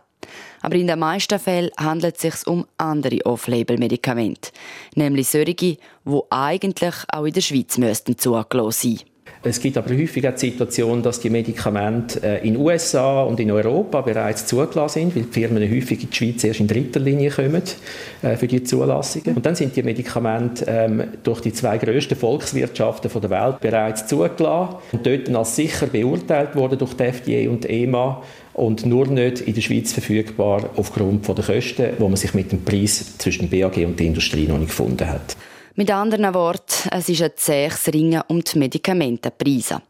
Aber 0.61 0.75
in 0.75 0.87
den 0.87 0.99
meisten 0.99 1.39
Fällen 1.39 1.71
handelt 1.77 2.15
es 2.15 2.21
sich 2.21 2.47
um 2.47 2.65
andere 2.77 3.25
Off-Label-Medikamente, 3.25 4.51
nämlich 4.95 5.29
solche, 5.29 5.55
die 5.55 5.77
eigentlich 6.29 6.95
auch 7.11 7.25
in 7.25 7.33
der 7.33 7.41
Schweiz 7.41 7.77
müssten 7.77 8.17
zugelassen 8.17 8.97
sein 8.97 9.08
es 9.41 9.61
gibt 9.61 9.77
aber 9.77 9.95
häufig 9.95 10.27
auch 10.27 10.33
die 10.33 10.49
Situation, 10.49 11.01
dass 11.01 11.21
die 11.21 11.29
Medikamente 11.29 12.21
äh, 12.21 12.45
in 12.45 12.55
den 12.55 12.61
USA 12.61 13.21
und 13.23 13.39
in 13.39 13.49
Europa 13.51 14.01
bereits 14.01 14.45
zugelassen 14.45 14.99
sind, 14.99 15.15
weil 15.15 15.23
die 15.23 15.31
Firmen 15.31 15.63
häufig 15.63 16.03
in 16.03 16.09
die 16.09 16.15
Schweiz 16.15 16.43
erst 16.43 16.59
in 16.59 16.67
dritter 16.67 16.99
Linie 16.99 17.29
kommen 17.29 17.61
äh, 18.21 18.35
für 18.35 18.47
die 18.47 18.63
Zulassungen. 18.63 19.37
Und 19.37 19.45
dann 19.45 19.55
sind 19.55 19.77
die 19.77 19.83
Medikamente 19.83 20.65
ähm, 20.67 21.03
durch 21.23 21.39
die 21.39 21.53
zwei 21.53 21.77
grössten 21.77 22.17
Volkswirtschaften 22.17 23.09
der 23.21 23.29
Welt 23.29 23.61
bereits 23.61 24.07
zugelassen 24.07 24.75
und 24.91 25.05
dort 25.05 25.33
als 25.33 25.55
sicher 25.55 25.87
beurteilt 25.87 26.57
worden 26.57 26.77
durch 26.77 26.95
die 26.95 27.03
FDA 27.03 27.49
und 27.49 27.63
die 27.63 27.83
EMA 27.83 28.21
und 28.53 28.85
nur 28.85 29.07
nicht 29.07 29.39
in 29.39 29.53
der 29.53 29.61
Schweiz 29.61 29.93
verfügbar 29.93 30.69
aufgrund 30.75 31.25
der 31.29 31.35
Kosten, 31.35 31.93
wo 31.97 32.09
man 32.09 32.17
sich 32.17 32.33
mit 32.33 32.51
dem 32.51 32.65
Preis 32.65 33.17
zwischen 33.17 33.49
BAG 33.49 33.77
und 33.77 33.97
der 33.97 34.07
Industrie 34.07 34.47
noch 34.47 34.57
nicht 34.57 34.71
gefunden 34.71 35.07
hat. 35.07 35.37
Mit 35.79 35.91
anderen 35.91 36.33
Worten, 36.33 36.89
es 36.91 37.07
ist 37.07 37.21
ein 37.21 37.31
zähes 37.37 37.87
Ringen 37.87 38.21
um 38.27 38.43
die 38.43 38.59
Medikamentenpreise. 38.59 39.81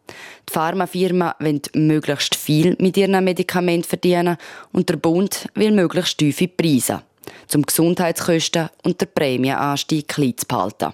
Die 0.48 0.54
Pharmafirmen 0.54 1.32
wollen 1.40 1.62
möglichst 1.74 2.36
viel 2.36 2.76
mit 2.78 2.96
ihren 2.96 3.24
Medikamenten 3.24 3.90
verdienen 3.90 4.38
und 4.72 4.88
der 4.88 4.98
Bund 4.98 5.48
will 5.56 5.72
möglichst 5.72 6.20
tiefe 6.20 6.48
Preise, 6.48 7.02
um 7.56 7.64
Gesundheitskosten 7.64 8.70
und 8.84 9.02
der 9.02 9.08
Prämienanstieg 9.08 10.08
klein 10.10 10.38
zu 10.38 10.46
behalten. 10.46 10.94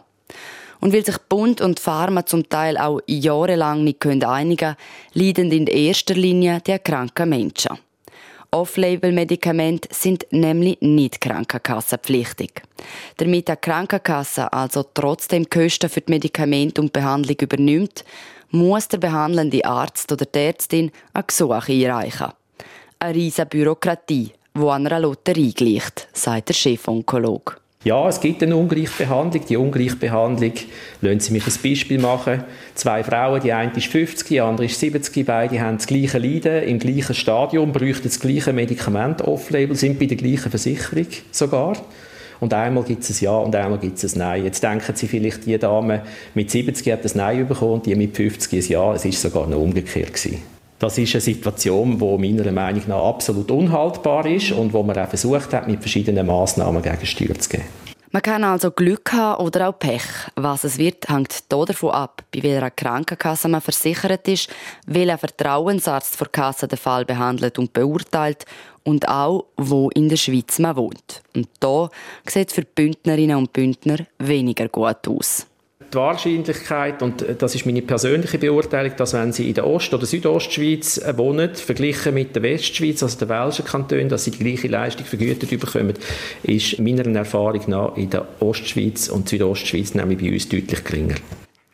Und 0.79 0.93
weil 0.93 1.05
sich 1.05 1.17
Bund 1.27 1.60
und 1.60 1.81
Pharma 1.81 2.25
zum 2.25 2.47
Teil 2.47 2.77
auch 2.77 3.01
jahrelang 3.05 3.84
nicht 3.84 4.05
einigen 4.05 4.55
können, 4.55 4.75
leiden 5.12 5.51
in 5.51 5.67
erster 5.67 6.13
Linie 6.13 6.62
die 6.65 6.79
kranken 6.79 7.27
Menschen. 7.27 7.79
Off-Label-Medikamente 8.51 9.89
sind 9.91 10.25
nämlich 10.31 10.79
nicht 10.81 11.21
krankenkassenpflichtig. 11.21 12.62
Damit 13.17 13.47
die 13.47 13.55
Krankenkasse 13.55 14.51
also 14.51 14.84
trotzdem 14.93 15.49
Kosten 15.49 15.89
für 15.89 16.01
die 16.01 16.12
Medikamente 16.12 16.81
und 16.81 16.93
Behandlung 16.93 17.38
übernimmt, 17.41 18.05
muss 18.51 18.88
der 18.88 18.99
behandelnde 18.99 19.65
Arzt 19.65 20.12
oder 20.12 20.25
die 20.25 20.39
Ärztin 20.39 20.91
ein 21.13 21.23
Gesuch 21.27 21.67
einreichen. 21.67 22.31
Eine 22.99 23.15
riesige 23.15 23.47
Bürokratie, 23.47 24.31
die 24.55 24.67
einer 24.67 24.99
Lotterie 24.99 25.53
gleicht, 25.53 26.08
sagt 26.13 26.49
der 26.49 26.55
Chefonkologe. 26.55 27.55
Ja, 27.86 28.10
es 28.10 28.19
gibt 28.19 28.41
eine 28.41 28.58
Ungleichbehandlung. 28.58 29.45
Die 29.48 29.58
Ungleichbehandlung, 29.58 30.54
lassen 31.02 31.19
Sie 31.19 31.34
mich 31.34 31.45
ein 31.45 31.54
Beispiel 31.63 32.00
machen. 32.00 32.43
Zwei 32.74 33.04
Frauen, 33.04 33.39
die 33.41 33.54
eine 33.54 33.71
ist 33.76 33.86
50, 33.86 34.28
die 34.28 34.41
andere 34.41 34.65
ist 34.65 34.80
70, 34.80 35.24
beide 35.24 35.62
haben 35.62 35.78
das 35.78 35.86
gleiche 35.86 36.17
Leiden, 36.17 36.63
im 36.63 36.80
gleichen 36.80 37.13
Stadium, 37.13 37.71
bräuchten 37.71 38.06
das 38.06 38.19
gleiche 38.19 38.54
Medikament, 38.54 39.21
Off-Label, 39.21 39.76
sind 39.76 40.00
bei 40.00 40.08
der 40.08 40.17
gleichen 40.17 40.50
Versicherung 40.50 41.06
sogar. 41.30 41.78
Und 42.39 42.56
einmal 42.56 42.84
gibt 42.86 43.04
es 43.04 43.21
ein 43.21 43.24
Ja 43.24 43.38
und 43.38 43.56
einmal 43.56 43.78
gibt 43.78 44.04
es 44.04 44.15
ein 44.15 44.19
Nein. 44.19 44.45
Jetzt 44.45 44.63
denken 44.63 44.95
Sie 44.95 45.08
vielleicht, 45.08 45.45
die 45.45 45.56
Dame 45.60 46.02
mit 46.34 46.50
70 46.50 46.91
hat 46.91 47.06
ein 47.06 47.12
Nein 47.13 47.48
bekommen 47.48 47.74
und 47.74 47.86
die 47.86 47.93
mit 47.93 48.15
50 48.15 48.52
ein 48.52 48.71
Ja. 48.71 48.95
Es 48.95 49.06
ist 49.06 49.21
sogar 49.21 49.45
noch 49.45 49.60
umgekehrt 49.60 50.12
gewesen. 50.12 50.54
Das 50.86 51.00
ist 51.00 51.15
eine 51.15 51.21
Situation, 51.21 51.98
die 51.98 52.30
meiner 52.30 52.52
Meinung 52.52 52.84
nach 52.86 53.06
absolut 53.06 53.50
unhaltbar 53.50 54.24
ist 54.28 54.52
und 54.52 54.71
wo 54.71 54.84
man 54.84 54.95
auch 54.95 55.10
versucht 55.10 55.52
hat, 55.52 55.67
mit 55.67 55.80
verschiedenen 55.80 56.28
Massnahmen 56.28 56.80
Gegensteuer 56.80 57.34
zu 57.39 57.50
geben. 57.50 57.63
Man 58.12 58.21
kann 58.21 58.43
also 58.43 58.69
Glück 58.69 59.12
haben 59.12 59.43
oder 59.43 59.69
auch 59.69 59.80
Pech. 59.80 60.04
Was 60.36 60.63
es 60.63 60.78
wird, 60.78 61.10
hängt 61.10 61.34
hier 61.34 61.65
davon 61.65 61.89
ab, 61.89 62.21
bei 62.32 62.43
welcher 62.43 62.69
Krankenkasse 62.69 63.48
man 63.48 63.62
versichert 63.62 64.28
ist, 64.28 64.48
welcher 64.86 65.17
Vertrauensarzt 65.17 66.17
vor 66.17 66.28
Kasse 66.32 66.67
den 66.67 66.78
Fall 66.78 67.04
behandelt 67.04 67.58
und 67.58 67.74
beurteilt 67.74 68.45
und 68.84 69.10
auch, 69.10 69.45
wo 69.58 69.89
in 69.89 70.08
der 70.08 70.17
Schweiz 70.17 70.60
man 70.60 70.76
wohnt. 70.76 71.24
Und 71.36 71.48
da 71.62 71.89
sieht 72.28 72.50
es 72.50 72.54
für 72.54 72.62
Bündnerinnen 72.62 73.38
und 73.38 73.54
Bündner 73.54 74.06
weniger 74.19 74.69
gut 74.69 75.08
aus 75.08 75.48
die 75.93 75.98
Wahrscheinlichkeit, 75.98 77.02
und 77.02 77.26
das 77.38 77.56
ist 77.56 77.65
meine 77.65 77.82
persönliche 77.82 78.38
Beurteilung, 78.38 78.95
dass 78.98 79.13
wenn 79.13 79.32
Sie 79.32 79.48
in 79.48 79.54
der 79.54 79.67
Ost- 79.67 79.93
oder 79.93 80.06
Südostschweiz 80.06 81.02
wohnen, 81.15 81.56
verglichen 81.56 82.13
mit 82.13 82.36
der 82.36 82.43
Westschweiz, 82.43 83.04
also 83.04 83.17
der 83.19 83.30
welschen 83.30 83.65
Kanton, 83.65 84.10
dass 84.10 84.26
Sie 84.26 84.32
die 84.32 84.39
gleiche 84.39 84.67
Leistung 84.67 85.06
vergütet 85.06 85.50
bekommen, 85.50 85.93
ist 86.43 86.80
meiner 86.80 87.06
Erfahrung 87.15 87.62
nach 87.67 87.98
in 87.98 88.10
der 88.10 88.28
Ostschweiz 88.39 89.10
und 89.10 89.30
Südostschweiz 89.30 89.93
nämlich 89.93 90.19
bei 90.19 90.32
uns 90.32 90.50
deutlich 90.50 90.84
geringer. 90.84 91.15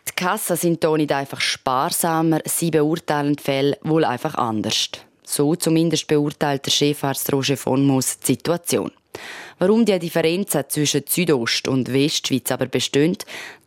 Die 0.08 0.13
Kassen 0.15 0.56
sind 0.56 0.84
hier 0.84 0.97
nicht 0.97 1.12
einfach 1.12 1.41
sparsamer, 1.41 2.39
sie 2.45 2.71
beurteilen 2.71 3.36
die 3.36 3.43
Fälle 3.43 3.78
wohl 3.84 4.06
einfach 4.06 4.36
anders. 4.36 4.91
So 5.31 5.55
zumindest 5.55 6.07
beurteilt 6.07 6.65
der 6.65 6.73
Chefarzt 6.73 7.31
Roger 7.31 7.55
von 7.55 7.85
Moos 7.85 8.19
die 8.19 8.33
Situation. 8.33 8.91
Warum 9.59 9.85
die 9.85 9.97
Differenzen 9.97 10.65
zwischen 10.67 11.05
Südost- 11.07 11.69
und 11.69 11.93
Westschweiz 11.93 12.51
aber 12.51 12.65
bestehen, 12.65 13.15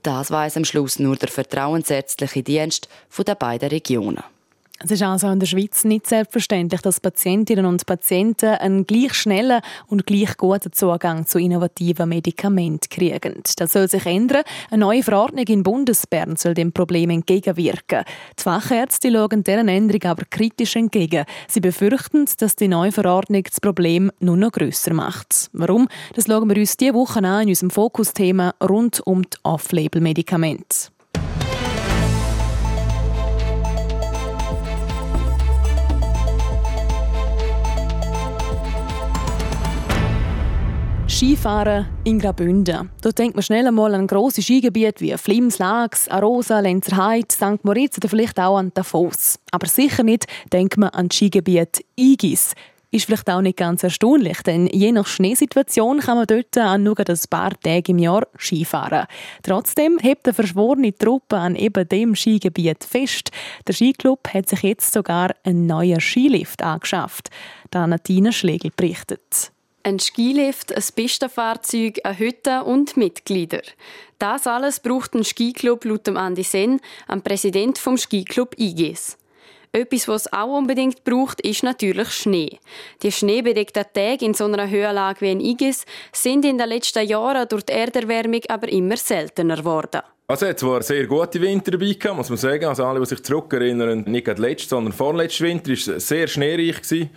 das 0.03 0.31
weiß 0.31 0.59
am 0.59 0.66
Schluss 0.66 0.98
nur 0.98 1.16
der 1.16 1.31
vertrauensärztliche 1.31 2.42
Dienst 2.42 2.90
der 3.27 3.35
beiden 3.35 3.70
Regionen. 3.70 4.22
Es 4.81 4.91
ist 4.91 5.03
also 5.03 5.29
in 5.29 5.39
der 5.39 5.47
Schweiz 5.47 5.85
nicht 5.85 6.09
selbstverständlich, 6.09 6.81
dass 6.81 6.99
Patientinnen 6.99 7.65
und 7.65 7.87
Patienten 7.87 8.57
einen 8.57 8.87
gleich 8.87 9.15
schnellen 9.15 9.63
und 9.87 10.05
gleich 10.05 10.37
guten 10.37 10.73
Zugang 10.73 11.27
zu 11.27 11.39
innovativen 11.39 12.09
Medikamenten 12.09 12.89
kriegen. 12.91 13.41
Das 13.57 13.73
soll 13.73 13.89
sich 13.89 14.05
ändern. 14.05 14.43
Eine 14.71 14.81
neue 14.81 15.05
Verordnung 15.05 15.47
in 15.47 15.63
Bundesbern 15.63 16.35
soll 16.35 16.55
dem 16.55 16.73
Problem 16.73 17.11
entgegenwirken. 17.11 18.05
Die 18.39 18.43
Fachärzte 18.43 19.13
schauen 19.13 19.45
deren 19.45 19.69
Änderung 19.69 20.11
aber 20.11 20.25
kritisch 20.29 20.75
entgegen. 20.75 21.25
Sie 21.47 21.61
befürchten, 21.61 22.27
dass 22.39 22.57
die 22.57 22.69
neue 22.69 22.93
Verordnung 22.93 23.45
das 23.45 23.61
Problem 23.61 24.11
nur 24.19 24.37
noch 24.37 24.53
grösser 24.53 24.93
macht. 24.93 25.51
Warum? 25.53 25.89
Das 26.15 26.27
schauen 26.27 26.51
wir 26.51 26.57
uns 26.57 26.77
diese 26.77 26.95
Woche 26.95 27.21
an 27.21 27.43
in 27.43 27.51
unserem 27.51 27.71
Fokusthema 27.71 28.55
rund 28.61 29.01
um 29.07 29.23
die 29.23 29.39
Off-Label-Medikamente. 29.45 30.94
Skifahren 41.14 41.87
in 42.03 42.18
Graubünden. 42.18 42.90
Dort 43.00 43.20
denkt 43.20 43.37
man 43.37 43.44
schnell 43.44 43.68
einmal 43.68 43.94
an 43.94 44.09
grosse 44.09 44.42
Skigebiete 44.42 45.00
wie 45.00 45.16
Flims, 45.16 45.61
Lags, 45.61 46.09
Arosa, 46.09 46.59
Lenzerheide, 46.59 47.29
St. 47.31 47.64
Moritz 47.64 47.98
oder 47.98 48.09
vielleicht 48.09 48.40
auch 48.40 48.57
an 48.57 48.72
Davos. 48.74 49.38
Aber 49.53 49.68
sicher 49.68 50.03
nicht 50.03 50.27
denkt 50.53 50.77
man 50.77 50.88
an 50.88 51.07
das 51.07 51.16
Skigebiet 51.16 51.85
Igis. 51.94 52.55
Ist 52.90 53.07
vielleicht 53.07 53.31
auch 53.31 53.42
nicht 53.42 53.59
ganz 53.59 53.85
erstaunlich, 53.85 54.42
denn 54.42 54.66
je 54.66 54.90
nach 54.90 55.07
Schneesituation 55.07 56.00
kann 56.00 56.16
man 56.16 56.27
dort 56.27 56.59
an 56.59 56.83
nur 56.83 56.98
ein 56.98 57.20
paar 57.31 57.53
Tage 57.61 57.92
im 57.92 58.00
Jahr 58.00 58.27
Skifahren. 58.37 59.07
Trotzdem 59.44 60.00
hebt 60.00 60.27
eine 60.27 60.35
verschworene 60.35 60.98
Truppe 60.98 61.37
an 61.37 61.55
eben 61.55 61.88
dem 61.88 62.16
Skigebiet 62.16 62.83
fest. 62.83 63.31
Der 63.68 63.74
Skiclub 63.74 64.29
hat 64.35 64.48
sich 64.48 64.62
jetzt 64.62 64.92
sogar 64.92 65.31
einen 65.44 65.66
neuen 65.66 66.00
Skilift 66.00 66.61
angeschafft. 66.61 67.31
Da 67.70 67.87
Tina 67.98 68.33
Schlegel 68.33 68.72
berichtet. 68.77 69.54
Ein 69.87 69.99
Skilift, 69.99 70.75
ein 70.75 70.83
Pistenfahrzeug, 70.97 72.01
eine 72.05 72.18
Hütte 72.18 72.64
und 72.64 72.97
Mitglieder. 72.97 73.61
Das 74.18 74.47
alles 74.47 74.81
braucht 74.81 75.12
ein 75.12 75.25
Skiclub 75.25 75.85
laut 75.85 76.09
Andi 76.09 76.42
Sen, 76.42 76.81
am 77.07 77.20
Präsident 77.20 77.77
vom 77.77 77.99
Skiclub 77.99 78.59
IGES. 78.59 79.18
Etwas, 79.73 80.09
was 80.09 80.23
es 80.23 80.33
auch 80.33 80.57
unbedingt 80.57 81.05
braucht, 81.05 81.42
ist 81.42 81.64
natürlich 81.64 82.09
Schnee. 82.12 82.59
Die 83.03 83.12
schneebedeckten 83.12 83.85
Tage 83.92 84.25
in 84.25 84.33
so 84.33 84.44
einer 84.44 84.70
Höhenlage 84.70 85.20
wie 85.20 85.33
in 85.33 85.40
Igis 85.40 85.85
sind 86.12 86.47
in 86.47 86.57
den 86.57 86.70
letzten 86.70 87.07
Jahren 87.07 87.47
durch 87.47 87.64
die 87.64 87.75
Erderwärmung 87.75 88.40
aber 88.49 88.70
immer 88.70 88.97
seltener 88.97 89.57
geworden. 89.57 90.01
Also, 90.27 90.47
es 90.47 90.62
war 90.62 90.81
sehr 90.83 91.07
gute 91.07 91.38
Winter 91.42 91.73
dabei 91.73 91.92
gehabt, 91.92 92.16
muss 92.16 92.31
man 92.31 92.38
sagen. 92.38 92.64
Also, 92.64 92.87
alle, 92.87 93.01
die 93.01 93.07
sich 93.07 93.23
zurückerinnern, 93.23 94.05
nicht 94.07 94.38
letzten, 94.38 94.70
sondern 94.70 94.94
vorletzten 94.94 95.44
Winter, 95.44 95.73
war 95.73 96.01
sehr 96.01 96.27
schneereich. 96.27 96.81
Gewesen. 96.81 97.11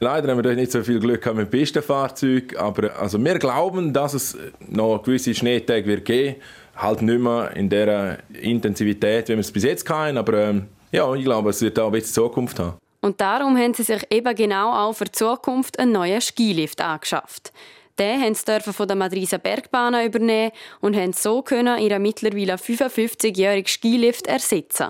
Leider 0.00 0.30
haben 0.30 0.42
wir 0.42 0.54
nicht 0.54 0.72
so 0.72 0.82
viel 0.82 1.00
Glück 1.00 1.32
mit 1.34 1.50
Pistenfahrzeugen, 1.50 2.58
aber 2.58 2.96
also 2.98 3.22
wir 3.22 3.38
glauben, 3.38 3.92
dass 3.92 4.14
es 4.14 4.36
noch 4.68 5.02
gewisse 5.02 5.34
Schneetage 5.34 5.86
wird 5.86 6.04
geben 6.04 6.36
halt 6.76 7.02
nicht 7.02 7.20
mehr 7.20 7.50
in 7.54 7.68
der 7.68 8.18
Intensivität, 8.32 9.28
wie 9.28 9.34
wir 9.34 9.40
es 9.40 9.52
bis 9.52 9.64
jetzt 9.64 9.88
hatten, 9.88 10.18
aber 10.18 10.34
ähm, 10.34 10.66
ja, 10.92 11.12
ich 11.14 11.24
glaube, 11.24 11.50
es 11.50 11.60
wird 11.62 11.78
auch 11.78 11.86
ein 11.86 11.92
bisschen 11.92 12.14
Zukunft 12.14 12.58
haben. 12.58 12.78
Und 13.00 13.20
darum 13.20 13.56
haben 13.56 13.74
sie 13.74 13.82
sich 13.82 14.02
eben 14.10 14.34
genau 14.34 14.72
auch 14.72 14.92
für 14.94 15.04
die 15.04 15.12
Zukunft 15.12 15.78
einen 15.78 15.92
neuen 15.92 16.20
Skilift 16.20 16.80
angeschafft. 16.80 17.52
Den 17.98 18.20
haben 18.20 18.34
sie 18.34 18.72
von 18.72 18.88
der 18.88 18.96
Madriser 18.96 19.38
Bergbahnen 19.38 20.06
übernehmen 20.06 20.50
und 20.80 20.96
haben 20.96 21.12
so 21.12 21.42
können 21.42 21.78
ihren 21.78 22.02
mittlerweile 22.02 22.54
55-jährigen 22.54 23.68
Skilift 23.68 24.26
ersetzen. 24.26 24.88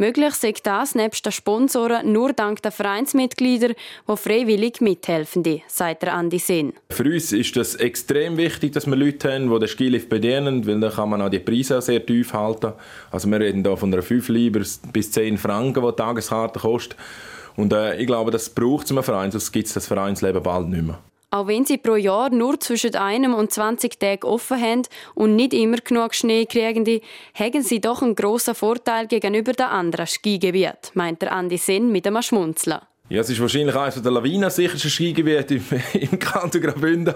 Möglich 0.00 0.34
sei 0.34 0.54
das 0.62 0.94
nebst 0.94 1.26
den 1.26 1.32
Sponsoren 1.32 2.12
nur 2.12 2.32
dank 2.32 2.62
der 2.62 2.70
Vereinsmitglieder, 2.70 3.70
die 3.70 4.16
freiwillig 4.16 4.80
mithelfen, 4.80 5.42
sagt 5.66 6.02
der 6.02 6.14
Andi 6.14 6.38
Sinn. 6.38 6.72
Für 6.88 7.02
uns 7.02 7.32
ist 7.32 7.56
es 7.56 7.74
extrem 7.74 8.36
wichtig, 8.36 8.74
dass 8.74 8.86
wir 8.86 8.94
Leute 8.94 9.34
haben, 9.34 9.50
die 9.50 9.58
den 9.58 9.66
Skilift 9.66 10.08
bedienen, 10.08 10.64
weil 10.68 10.78
dann 10.78 10.92
kann 10.92 11.08
man 11.08 11.20
auch 11.20 11.28
die 11.28 11.40
Preise 11.40 11.82
sehr 11.82 12.06
tief 12.06 12.32
halten. 12.32 12.74
Also 13.10 13.28
wir 13.28 13.40
reden 13.40 13.64
hier 13.64 13.76
von 13.76 13.92
einer 13.92 14.02
5 14.02 14.28
Lieber 14.28 14.60
bis 14.92 15.10
10 15.10 15.36
Franken, 15.36 15.82
die 15.82 15.90
die 15.90 15.96
Tageskarte 15.96 16.60
kostet. 16.60 16.96
Und 17.56 17.72
äh, 17.72 17.96
ich 17.96 18.06
glaube, 18.06 18.30
das 18.30 18.50
braucht 18.50 18.84
es 18.84 18.92
im 18.92 19.02
Verein, 19.02 19.32
sonst 19.32 19.50
gibt 19.50 19.66
es 19.66 19.74
das 19.74 19.88
Vereinsleben 19.88 20.44
bald 20.44 20.68
nicht 20.68 20.86
mehr. 20.86 21.00
Auch 21.30 21.46
wenn 21.46 21.66
sie 21.66 21.76
pro 21.76 21.96
Jahr 21.96 22.30
nur 22.30 22.58
zwischen 22.58 22.94
einem 22.94 23.34
und 23.34 23.52
20 23.52 24.00
Tagen 24.00 24.26
offen 24.26 24.60
haben 24.60 24.82
und 25.14 25.36
nicht 25.36 25.52
immer 25.52 25.76
genug 25.76 26.14
Schnee 26.14 26.46
kriegen, 26.46 27.00
haben 27.34 27.62
sie 27.62 27.80
doch 27.80 28.00
einen 28.00 28.14
grossen 28.14 28.54
Vorteil 28.54 29.06
gegenüber 29.06 29.52
den 29.52 29.66
anderen 29.66 30.06
Skigebieten, 30.06 30.92
meint 30.94 31.20
der 31.20 31.32
Andi 31.32 31.58
Sen 31.58 31.92
mit 31.92 32.06
einem 32.06 32.22
Schmunzeln. 32.22 32.80
Ja, 33.10 33.20
es 33.20 33.28
ist 33.28 33.40
wahrscheinlich 33.40 33.76
eines 33.76 34.00
der 34.00 34.12
lawinensichersten 34.12 34.90
Skigebiete 34.90 35.56
im, 35.56 35.64
im 36.00 36.18
Kanton 36.18 36.62
Graubünden, 36.62 37.14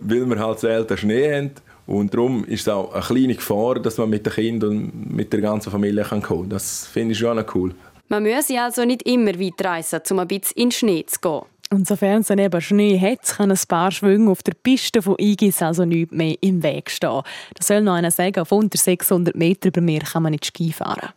weil 0.00 0.26
wir 0.26 0.38
halt 0.38 0.60
selten 0.60 0.96
Schnee 0.96 1.36
haben. 1.36 1.50
Und 1.86 2.14
darum 2.14 2.44
ist 2.44 2.62
es 2.62 2.68
auch 2.68 2.92
eine 2.92 3.02
kleine 3.02 3.34
Gefahr, 3.34 3.80
dass 3.80 3.98
man 3.98 4.10
mit 4.10 4.26
den 4.26 4.32
Kindern 4.32 4.70
und 4.70 5.10
mit 5.12 5.32
der 5.32 5.40
ganzen 5.40 5.72
Familie 5.72 6.04
kommen 6.04 6.22
kann. 6.22 6.48
Das 6.48 6.86
finde 6.86 7.12
ich 7.12 7.18
schon 7.18 7.44
cool. 7.54 7.74
Man 8.08 8.22
muss 8.22 8.50
also 8.50 8.84
nicht 8.84 9.02
immer 9.02 9.38
weit 9.38 9.64
reisen, 9.64 10.00
um 10.10 10.20
ein 10.20 10.28
bisschen 10.28 10.56
in 10.56 10.68
den 10.68 10.72
Schnee 10.72 11.04
zu 11.06 11.20
gehen. 11.20 11.42
Und 11.72 11.86
sofern 11.86 12.22
es 12.22 12.30
eben 12.30 12.60
Schnee 12.60 12.98
hat, 12.98 13.22
kann 13.22 13.52
ein 13.52 13.58
paar 13.68 13.92
Schwünge 13.92 14.30
auf 14.30 14.42
der 14.42 14.54
Piste 14.54 15.02
von 15.02 15.14
Igis 15.18 15.62
also 15.62 15.84
nicht 15.84 16.10
mehr 16.10 16.36
im 16.40 16.64
Weg 16.64 16.90
stehen. 16.90 17.22
Das 17.54 17.68
soll 17.68 17.82
noch 17.82 17.94
einer 17.94 18.10
sagen, 18.10 18.40
auf 18.40 18.50
unter 18.50 18.76
600 18.76 19.36
Meter 19.36 19.68
über 19.68 19.80
mir 19.80 20.00
kann 20.00 20.24
man 20.24 20.32
nicht 20.32 20.46
Ski 20.46 20.72
fahren. 20.72 21.10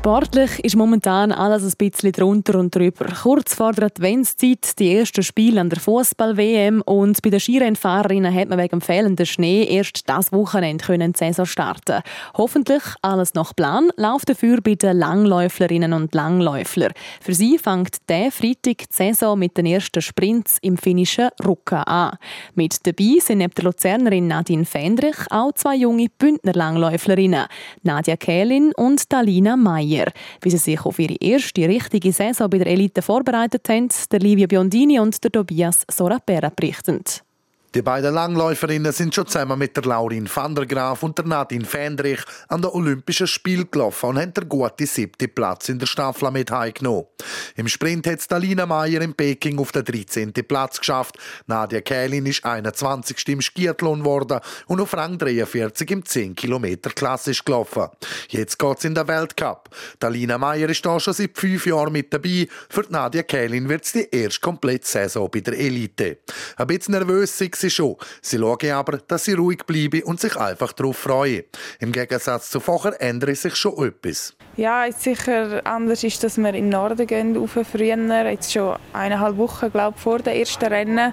Sportlich 0.00 0.64
ist 0.64 0.76
momentan 0.76 1.30
alles 1.30 1.62
ein 1.62 1.74
bisschen 1.76 2.12
drunter 2.12 2.58
und 2.58 2.74
drüber. 2.74 3.04
Kurz 3.22 3.54
vor 3.54 3.72
der 3.72 3.88
Adventszeit 3.88 4.78
die 4.78 4.96
ersten 4.96 5.22
Spiele 5.22 5.60
an 5.60 5.68
der 5.68 5.78
Fußball-WM 5.78 6.80
und 6.86 7.20
bei 7.20 7.28
den 7.28 7.38
Skirennfahrerinnen 7.38 8.34
hat 8.34 8.48
man 8.48 8.58
wegen 8.58 8.80
fehlenden 8.80 9.26
Schnee 9.26 9.64
erst 9.64 10.08
das 10.08 10.32
Wochenende 10.32 10.82
können 10.82 11.12
die 11.12 11.18
Saison 11.18 11.44
starten. 11.44 12.00
Hoffentlich 12.32 12.82
alles 13.02 13.34
nach 13.34 13.54
Plan, 13.54 13.90
läuft 13.98 14.30
dafür 14.30 14.62
bei 14.62 14.74
Langläuflerinnen 14.80 15.92
und 15.92 16.14
Langläufler. 16.14 16.92
Für 17.20 17.34
sie 17.34 17.58
fängt 17.58 17.98
der 18.08 18.32
Freitag 18.32 18.78
die 18.78 18.86
Saison 18.88 19.38
mit 19.38 19.58
den 19.58 19.66
ersten 19.66 20.00
Sprints 20.00 20.56
im 20.62 20.78
finnischen 20.78 21.28
Rukka 21.44 21.82
an. 21.82 22.16
Mit 22.54 22.86
dabei 22.86 23.18
sind 23.20 23.38
neben 23.38 23.52
der 23.52 23.64
Luzernerin 23.64 24.28
Nadine 24.28 24.64
Fendrich 24.64 25.18
auch 25.28 25.52
zwei 25.52 25.76
junge 25.76 26.08
Bündner 26.08 26.54
Langläuflerinnen, 26.54 27.44
Nadja 27.82 28.16
Kählin 28.16 28.72
und 28.78 29.12
Dalina 29.12 29.56
Meyer. 29.58 29.89
Meier. 29.90 30.12
Wie 30.40 30.50
sie 30.50 30.58
sich 30.58 30.80
auf 30.84 30.98
ihre 30.98 31.16
erste 31.20 31.68
richtige 31.68 32.12
Saison 32.12 32.48
bei 32.48 32.58
der 32.58 32.68
Elite 32.68 33.02
vorbereitet 33.02 33.68
haben, 33.68 33.88
der 34.10 34.20
Livia 34.20 34.46
Biondini 34.46 35.00
und 35.00 35.22
der 35.22 35.32
Tobias 35.32 35.84
Sorapera 35.90 36.50
berichten. 36.54 37.02
Die 37.72 37.82
beiden 37.82 38.12
Langläuferinnen 38.12 38.90
sind 38.90 39.14
schon 39.14 39.28
zusammen 39.28 39.56
mit 39.56 39.76
der 39.76 39.84
Laurin 39.84 40.28
van 40.32 40.56
der 40.56 40.66
Graaf 40.66 41.04
und 41.04 41.16
der 41.16 41.24
Nadine 41.24 41.64
Fendrich 41.64 42.18
an 42.48 42.62
den 42.62 42.72
Olympischen 42.72 43.28
Spielen 43.28 43.70
gelaufen 43.70 44.06
und 44.06 44.18
haben 44.18 44.34
den 44.34 44.48
guten 44.48 44.86
siebten 44.86 45.32
Platz 45.32 45.68
in 45.68 45.78
der 45.78 45.86
Staffel 45.86 46.32
mit 46.32 46.50
heimgenommen. 46.50 47.06
Im 47.54 47.68
Sprint 47.68 48.08
hat 48.08 48.28
Dalina 48.28 48.66
Meyer 48.66 49.00
in 49.02 49.14
Peking 49.14 49.60
auf 49.60 49.70
den 49.70 49.84
13. 49.84 50.32
Platz 50.32 50.80
geschafft. 50.80 51.16
Nadia 51.46 51.80
Kählin 51.80 52.26
ist 52.26 52.44
21. 52.44 53.28
im 53.28 53.40
Skiathlon 53.40 54.00
geworden 54.00 54.40
und 54.66 54.80
auf 54.80 54.92
Rang 54.94 55.16
43 55.16 55.90
im 55.92 56.04
10 56.04 56.34
Kilometer 56.34 56.90
klassisch 56.90 57.44
gelaufen. 57.44 57.86
Jetzt 58.30 58.58
geht's 58.58 58.84
in 58.84 58.96
den 58.96 59.06
Weltcup. 59.06 59.68
Dalina 60.00 60.38
Meyer 60.38 60.68
ist 60.68 60.84
da 60.84 60.98
schon 60.98 61.14
seit 61.14 61.38
fünf 61.38 61.66
Jahren 61.66 61.92
mit 61.92 62.12
dabei. 62.12 62.48
Für 62.68 62.84
Nadia 62.88 63.22
Kählin 63.22 63.68
wird 63.68 63.84
es 63.84 63.92
die 63.92 64.08
erste 64.10 64.40
komplette 64.40 64.88
Saison 64.88 65.30
bei 65.30 65.38
der 65.38 65.56
Elite. 65.56 66.18
Ein 66.56 66.66
bisschen 66.66 66.94
nervös 66.94 67.38
sie 67.60 67.70
schon. 67.70 67.96
Sie 68.22 68.38
schauen 68.38 68.70
aber, 68.72 68.98
dass 68.98 69.24
sie 69.24 69.34
ruhig 69.34 69.64
bleiben 69.66 70.02
und 70.02 70.20
sich 70.20 70.36
einfach 70.36 70.72
darauf 70.72 70.96
freuen. 70.96 71.44
Im 71.78 71.92
Gegensatz 71.92 72.50
zu 72.50 72.60
vorher 72.60 73.00
ändert 73.00 73.36
sich 73.36 73.54
schon 73.54 73.86
etwas. 73.86 74.34
Ja, 74.56 74.84
jetzt 74.84 75.02
sicher 75.02 75.60
anders 75.64 76.02
ist, 76.02 76.22
dass 76.24 76.36
wir 76.36 76.48
in 76.48 76.54
den 76.64 76.68
Norden 76.70 77.06
gehen, 77.06 77.36
auf 77.36 77.52
früher, 77.52 78.30
jetzt 78.30 78.52
schon 78.52 78.76
eineinhalb 78.92 79.36
Wochen 79.36 79.70
glaub, 79.70 79.98
vor 79.98 80.18
dem 80.18 80.34
ersten 80.34 80.66
Rennen. 80.66 81.12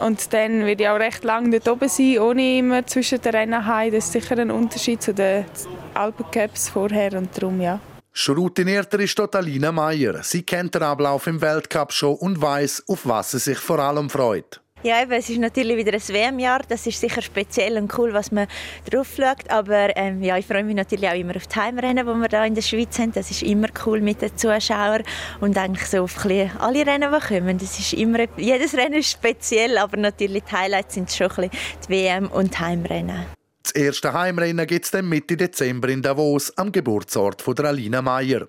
Und 0.00 0.32
dann 0.32 0.66
werde 0.66 0.82
ich 0.82 0.88
auch 0.88 0.98
recht 0.98 1.24
lange 1.24 1.58
dort 1.58 1.68
oben 1.68 1.88
sein, 1.88 2.18
ohne 2.18 2.58
immer 2.58 2.86
zwischen 2.86 3.20
den 3.20 3.34
Rennen 3.34 3.66
heim. 3.66 3.92
Das 3.92 4.04
ist 4.04 4.12
sicher 4.12 4.38
ein 4.38 4.50
Unterschied 4.50 5.02
zu 5.02 5.14
den 5.14 5.46
Alpencaps 5.94 6.68
vorher 6.68 7.14
und 7.14 7.30
darum, 7.36 7.60
ja. 7.60 7.80
Schon 8.12 8.36
routinierter 8.36 8.98
ist 9.00 9.14
Totalina 9.14 9.72
Meyer. 9.72 10.22
Sie 10.22 10.42
kennt 10.42 10.74
den 10.74 10.82
Ablauf 10.82 11.26
im 11.26 11.40
Weltcup 11.42 11.92
schon 11.92 12.14
und 12.14 12.40
weiß, 12.40 12.84
auf 12.88 13.00
was 13.04 13.32
sie 13.32 13.38
sich 13.38 13.58
vor 13.58 13.78
allem 13.78 14.08
freut. 14.08 14.62
Ja, 14.86 15.02
eben, 15.02 15.10
es 15.10 15.28
ist 15.28 15.40
natürlich 15.40 15.76
wieder 15.78 15.94
ein 15.94 16.00
WM-Jahr. 16.00 16.60
Das 16.68 16.86
ist 16.86 17.00
sicher 17.00 17.20
speziell 17.20 17.76
und 17.76 17.92
cool, 17.98 18.12
was 18.12 18.30
man 18.30 18.46
drauf 18.88 19.08
schaut. 19.16 19.50
Aber 19.50 19.96
ähm, 19.96 20.22
ja, 20.22 20.38
ich 20.38 20.46
freue 20.46 20.62
mich 20.62 20.76
natürlich 20.76 21.08
auch 21.10 21.14
immer 21.16 21.34
auf 21.34 21.48
die 21.48 21.56
Heimrennen, 21.56 22.06
die 22.06 22.12
wir 22.12 22.28
hier 22.28 22.44
in 22.44 22.54
der 22.54 22.62
Schweiz 22.62 22.96
haben. 23.00 23.10
Das 23.10 23.28
ist 23.32 23.42
immer 23.42 23.66
cool 23.84 24.00
mit 24.00 24.22
den 24.22 24.36
Zuschauern 24.36 25.02
und 25.40 25.58
eigentlich 25.58 25.88
so 25.88 26.04
auf 26.04 26.24
alle 26.24 26.86
Rennen, 26.86 27.12
die 27.12 27.26
kommen. 27.26 27.58
Das 27.58 27.76
ist 27.80 27.94
immer, 27.94 28.26
jedes 28.36 28.74
Rennen 28.74 29.00
ist 29.00 29.10
speziell, 29.10 29.76
aber 29.76 29.96
natürlich 29.96 30.44
die 30.44 30.54
Highlights 30.54 30.94
sind 30.94 31.10
schon 31.10 31.32
ein 31.36 31.50
die 31.50 31.88
WM 31.88 32.28
und 32.28 32.54
die 32.54 32.58
Heimrennen. 32.58 33.26
Das 33.64 33.72
erste 33.72 34.12
Heimrennen 34.12 34.68
gibt 34.68 34.84
es 34.84 34.92
dann 34.92 35.08
Mitte 35.08 35.36
Dezember 35.36 35.88
in 35.88 36.00
Davos, 36.00 36.56
am 36.56 36.70
Geburtsort 36.70 37.42
von 37.42 37.56
der 37.56 37.64
Alina 37.64 38.02
Meyer. 38.02 38.46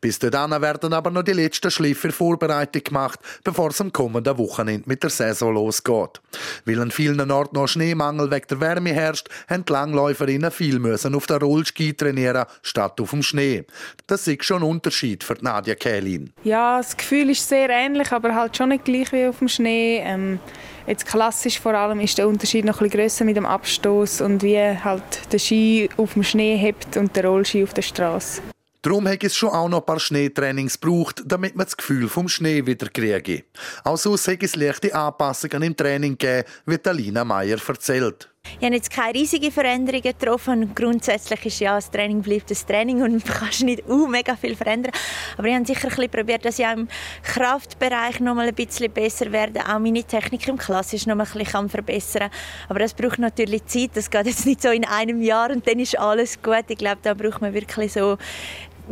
Bis 0.00 0.18
dahin 0.18 0.50
werden 0.62 0.92
aber 0.92 1.10
noch 1.10 1.22
die 1.22 1.32
letzten 1.32 1.70
Schleife 1.70 2.10
Vorbereitung 2.10 2.82
gemacht, 2.84 3.20
bevor 3.44 3.70
es 3.70 3.80
am 3.80 3.92
kommenden 3.92 4.38
Wochenende 4.38 4.88
mit 4.88 5.02
der 5.02 5.10
Saison 5.10 5.54
losgeht. 5.54 6.20
Weil 6.64 6.80
an 6.80 6.90
vielen 6.90 7.30
Orten 7.30 7.56
noch 7.56 7.68
Schneemangel 7.68 8.30
wegen 8.30 8.46
der 8.48 8.60
Wärme 8.60 8.92
herrscht, 8.92 9.28
haben 9.48 9.64
die 9.64 9.72
Langläuferinnen 9.72 10.50
viel 10.50 10.78
müssen 10.78 11.14
auf 11.14 11.26
der 11.26 11.38
Rollski 11.38 11.94
trainieren, 11.94 12.46
statt 12.62 13.00
auf 13.00 13.10
dem 13.10 13.22
Schnee. 13.22 13.64
Das 14.06 14.26
ist 14.26 14.44
schon 14.44 14.62
ein 14.62 14.68
Unterschied 14.68 15.24
für 15.24 15.36
Nadja 15.40 15.74
Kählin. 15.74 16.32
Ja, 16.44 16.78
das 16.78 16.96
Gefühl 16.96 17.30
ist 17.30 17.48
sehr 17.48 17.68
ähnlich, 17.70 18.12
aber 18.12 18.34
halt 18.34 18.56
schon 18.56 18.70
nicht 18.70 18.84
gleich 18.84 19.12
wie 19.12 19.26
auf 19.26 19.38
dem 19.38 19.48
Schnee. 19.48 20.02
Ähm 20.04 20.40
Jetzt 20.88 21.04
klassisch 21.04 21.60
vor 21.60 21.74
allem 21.74 22.00
ist 22.00 22.16
der 22.16 22.26
Unterschied 22.26 22.64
noch 22.64 22.80
ein 22.80 22.88
größer 22.88 23.26
mit 23.26 23.36
dem 23.36 23.44
Abstoß 23.44 24.22
und 24.22 24.42
wie 24.42 24.58
halt 24.58 25.30
der 25.30 25.38
Ski 25.38 25.90
auf 25.98 26.14
dem 26.14 26.22
Schnee 26.22 26.56
hebt 26.56 26.96
und 26.96 27.14
der 27.14 27.26
Rollski 27.26 27.62
auf 27.62 27.74
der 27.74 27.82
Straße. 27.82 28.40
Darum 28.88 29.06
hat 29.06 29.22
es 29.22 29.36
schon 29.36 29.50
auch 29.50 29.68
noch 29.68 29.80
ein 29.80 29.84
paar 29.84 30.00
Schneetrainings 30.00 30.80
gebraucht, 30.80 31.22
damit 31.26 31.54
man 31.54 31.66
das 31.66 31.76
Gefühl 31.76 32.08
vom 32.08 32.26
Schnee 32.26 32.64
wieder 32.64 32.88
kriege. 32.88 33.44
Auch 33.84 33.98
sonst 33.98 34.26
hat 34.28 34.42
es 34.42 34.56
leichte 34.56 34.94
Anpassungen 34.94 35.62
im 35.62 35.76
Training 35.76 36.16
gegeben, 36.16 36.48
wie 36.64 36.78
Alina 36.82 37.22
Meyer 37.22 37.58
erzählt. 37.68 38.30
Ich 38.58 38.64
habe 38.64 38.74
jetzt 38.74 38.90
keine 38.90 39.12
riesigen 39.12 39.52
Veränderungen 39.52 40.02
getroffen. 40.02 40.74
Grundsätzlich 40.74 41.44
ist 41.44 41.60
ja, 41.60 41.74
das 41.74 41.90
Training 41.90 42.22
bleibt 42.22 42.50
das 42.50 42.64
Training 42.64 43.02
und 43.02 43.12
man 43.28 43.36
kann 43.36 43.66
nicht 43.66 43.86
uh, 43.86 44.06
mega 44.06 44.34
viel 44.36 44.56
verändern. 44.56 44.92
Aber 45.36 45.46
ich 45.48 45.54
habe 45.54 45.66
sicher 45.66 45.88
ein 45.88 45.90
bisschen 45.90 46.10
probiert, 46.10 46.46
dass 46.46 46.58
ich 46.58 46.64
auch 46.64 46.72
im 46.72 46.88
Kraftbereich 47.22 48.20
noch 48.20 48.34
mal 48.34 48.48
ein 48.48 48.54
bisschen 48.54 48.90
besser 48.90 49.30
werde, 49.32 49.60
auch 49.68 49.78
meine 49.78 50.02
Technik 50.02 50.48
im 50.48 50.56
Klassisch 50.56 51.04
noch 51.04 51.14
mal 51.14 51.26
ein 51.26 51.38
bisschen 51.38 51.68
verbessern 51.68 52.30
Aber 52.70 52.78
das 52.78 52.94
braucht 52.94 53.18
natürlich 53.18 53.66
Zeit. 53.66 53.90
Das 53.92 54.10
geht 54.10 54.26
jetzt 54.26 54.46
nicht 54.46 54.62
so 54.62 54.70
in 54.70 54.86
einem 54.86 55.20
Jahr 55.20 55.50
und 55.50 55.68
dann 55.68 55.78
ist 55.78 55.98
alles 55.98 56.40
gut. 56.40 56.64
Ich 56.68 56.78
glaube, 56.78 57.00
da 57.02 57.12
braucht 57.12 57.42
man 57.42 57.52
wirklich 57.52 57.92
so 57.92 58.16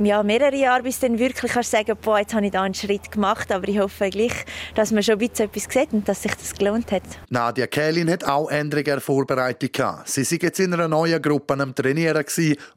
ja, 0.03 0.23
mehrere 0.23 0.57
Jahre, 0.57 0.83
bis 0.83 0.99
dann 1.01 1.19
wirklich 1.19 1.53
kannst 1.53 1.71
sagen 1.71 1.97
boah, 2.01 2.19
jetzt 2.19 2.35
habe 2.35 2.47
ich 2.47 2.53
da 2.53 2.63
einen 2.63 2.75
Schritt 2.75 3.11
gemacht. 3.11 3.51
Aber 3.53 3.67
ich 3.69 3.79
hoffe 3.79 4.11
gleich, 4.11 4.45
dass 4.75 4.93
man 4.93 5.03
schon 5.03 5.19
ein 5.19 5.21
etwas 5.23 5.65
sieht 5.69 5.93
und 5.93 6.09
dass 6.09 6.23
sich 6.23 6.35
das 6.35 6.55
gelohnt 6.55 6.93
hat. 6.93 7.03
Nadia 7.31 7.67
Kählin 7.67 8.11
hat 8.11 8.25
auch 8.25 8.51
Änderungen 8.51 9.01
vorbereitet. 9.01 9.77
Sie 10.05 10.25
sind 10.25 10.43
jetzt 10.43 10.61
in 10.61 10.73
einer 10.75 10.89
neuen 10.89 11.21
Gruppe 11.21 11.55
am 11.55 11.75
Trainieren, 11.75 12.25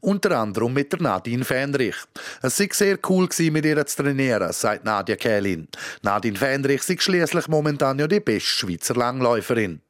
unter 0.00 0.38
anderem 0.38 0.72
mit 0.72 0.92
der 0.92 1.02
Nadine 1.02 1.44
Fendrich. 1.44 1.96
Es 2.42 2.58
war 2.60 2.66
sehr 2.72 2.98
cool, 3.08 3.28
mit 3.50 3.64
ihr 3.64 3.86
zu 3.86 4.02
trainieren, 4.02 4.52
sagt 4.52 4.84
Nadia 4.84 5.16
Kählin. 5.16 5.68
Nadine 6.02 6.36
Fendrich 6.36 6.88
ist 6.88 7.02
schließlich 7.02 7.48
momentan 7.48 7.98
ja 7.98 8.06
die 8.06 8.20
beste 8.20 8.48
Schweizer 8.48 8.94
Langläuferin. 8.94 9.80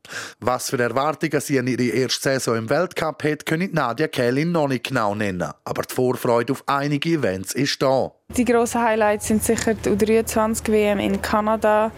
Was 0.41 0.71
für 0.71 0.79
Erwartungen 0.79 1.41
sie 1.41 1.59
an 1.59 1.67
ihre 1.67 1.85
erste 1.85 2.23
Saison 2.23 2.57
im 2.57 2.71
Weltcup 2.71 3.23
hat, 3.25 3.47
können 3.47 3.71
Nadia 3.73 4.09
Kählin 4.09 4.53
noch 4.53 4.69
nicht 4.69 4.89
genau 4.89 5.15
nennen. 5.15 5.51
Aber 5.65 5.83
die 5.83 5.95
Vorfreude 5.95 6.53
auf 6.53 6.65
einige 6.67 7.11
Events 7.11 7.55
ist 7.55 7.81
da. 7.83 8.13
Die 8.37 8.45
grossen 8.45 8.83
Highlights 8.83 9.29
sind 9.29 9.43
sicher 9.43 9.75
die 9.75 9.91
U23 9.91 10.71
WM 10.71 10.99
in 10.99 11.21
Kanada, 11.21 11.91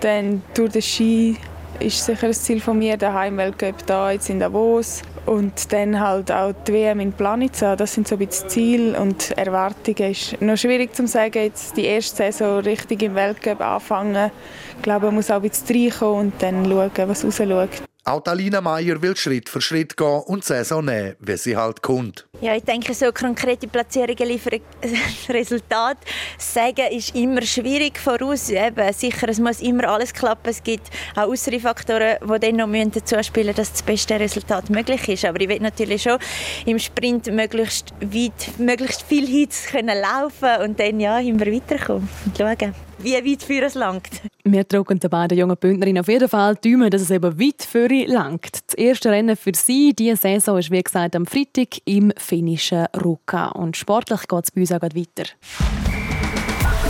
dann 0.00 0.42
Tour 0.54 0.68
de 0.68 0.82
Ski 0.82 1.36
ist 1.82 2.04
sicher 2.04 2.28
das 2.28 2.42
Ziel 2.42 2.60
von 2.60 2.78
mir, 2.78 2.96
der 2.96 3.12
Heimweltcup 3.12 3.86
da 3.86 4.10
jetzt 4.10 4.30
in 4.30 4.40
Davos 4.40 5.02
und 5.26 5.72
dann 5.72 5.98
halt 6.00 6.30
auch 6.30 6.52
die 6.66 6.72
WM 6.72 7.00
in 7.00 7.12
Planica. 7.12 7.76
Das 7.76 7.94
sind 7.94 8.08
so 8.08 8.14
ein 8.14 8.26
bisschen 8.26 8.48
Ziel 8.48 8.96
und 8.96 9.32
Erwartungen. 9.32 10.10
Ist 10.10 10.40
noch 10.40 10.56
schwierig 10.56 10.94
zu 10.94 11.06
sagen, 11.06 11.42
jetzt 11.42 11.76
die 11.76 11.84
erste 11.84 12.16
Saison 12.16 12.60
richtig 12.60 13.02
im 13.02 13.14
Weltcup 13.14 13.60
anfangen. 13.60 14.30
Ich 14.76 14.82
glaube, 14.82 15.06
man 15.06 15.16
muss 15.16 15.30
auch 15.30 15.36
ein 15.36 15.48
bisschen 15.48 15.90
reinkommen 15.90 16.32
und 16.32 16.42
dann 16.42 16.64
schauen, 16.64 17.08
was 17.08 17.24
rausschaut. 17.24 17.91
Auch 18.04 18.24
Alina 18.26 18.60
Meyer 18.60 19.00
will 19.00 19.16
Schritt 19.16 19.48
für 19.48 19.60
Schritt 19.60 19.96
gehen 19.96 20.22
und 20.26 20.42
die 20.42 20.48
Saison 20.48 20.84
nehmen, 20.84 21.14
wie 21.20 21.36
sie 21.36 21.56
halt 21.56 21.82
kommt. 21.82 22.26
Ja, 22.40 22.56
ich 22.56 22.64
denke, 22.64 22.94
so 22.94 23.12
konkrete 23.12 23.68
Platzierungen 23.68 24.26
liefern 24.26 24.58
Resultat 25.28 25.98
sagen 26.36 26.88
ist 26.90 27.14
immer 27.14 27.42
schwierig 27.42 28.00
voraus. 28.00 28.50
Eben, 28.50 28.92
sicher, 28.92 29.28
es 29.28 29.38
muss 29.38 29.60
immer 29.60 29.88
alles 29.88 30.12
klappen. 30.12 30.50
Es 30.50 30.64
gibt 30.64 30.90
auch 31.14 31.28
äußere 31.28 31.60
Faktoren, 31.60 32.16
die 32.20 32.40
dann 32.40 32.56
noch 32.56 32.90
dazu 32.92 33.22
spielen 33.22 33.46
müssen, 33.46 33.56
dass 33.58 33.70
das 33.70 33.82
beste 33.84 34.18
Resultat 34.18 34.68
möglich 34.68 35.08
ist. 35.08 35.24
Aber 35.24 35.40
ich 35.40 35.48
will 35.48 35.60
natürlich 35.60 36.02
schon 36.02 36.18
im 36.66 36.80
Sprint 36.80 37.28
möglichst 37.32 37.92
weit, 38.00 38.58
möglichst 38.58 39.02
viel 39.02 39.28
Hits 39.28 39.66
können 39.66 39.96
laufen 40.00 40.60
und 40.64 40.80
dann 40.80 40.98
ja 40.98 41.20
immer 41.20 41.46
weiterkommen 41.46 42.08
und 42.26 42.36
schauen 42.36 42.74
wie 43.02 43.14
weit 43.14 43.42
für 43.42 43.62
es 43.62 43.74
langt. 43.74 44.22
Wir 44.44 44.64
drücken 44.64 44.98
den 44.98 45.10
beiden 45.10 45.38
jungen 45.38 45.56
Bündnerinnen 45.56 46.00
auf 46.00 46.08
jeden 46.08 46.28
Fall 46.28 46.56
die 46.56 46.72
Daumen, 46.72 46.90
dass 46.90 47.02
es 47.02 47.10
eben 47.10 47.38
weit 47.38 47.62
für 47.62 47.88
sie 47.88 48.04
langt. 48.04 48.60
Das 48.66 48.74
erste 48.74 49.10
Rennen 49.10 49.36
für 49.36 49.52
sie 49.54 49.92
diese 49.94 50.16
Saison 50.16 50.58
ist 50.58 50.70
wie 50.70 50.82
gesagt 50.82 51.16
am 51.16 51.26
Freitag 51.26 51.78
im 51.84 52.12
finnischen 52.16 52.86
Ruka. 53.02 53.48
Und 53.48 53.76
sportlich 53.76 54.26
geht 54.28 54.44
es 54.44 54.50
bei 54.50 54.60
uns 54.60 54.72
auch 54.72 54.82
weiter. 54.82 55.30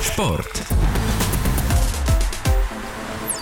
Sport. 0.02 0.62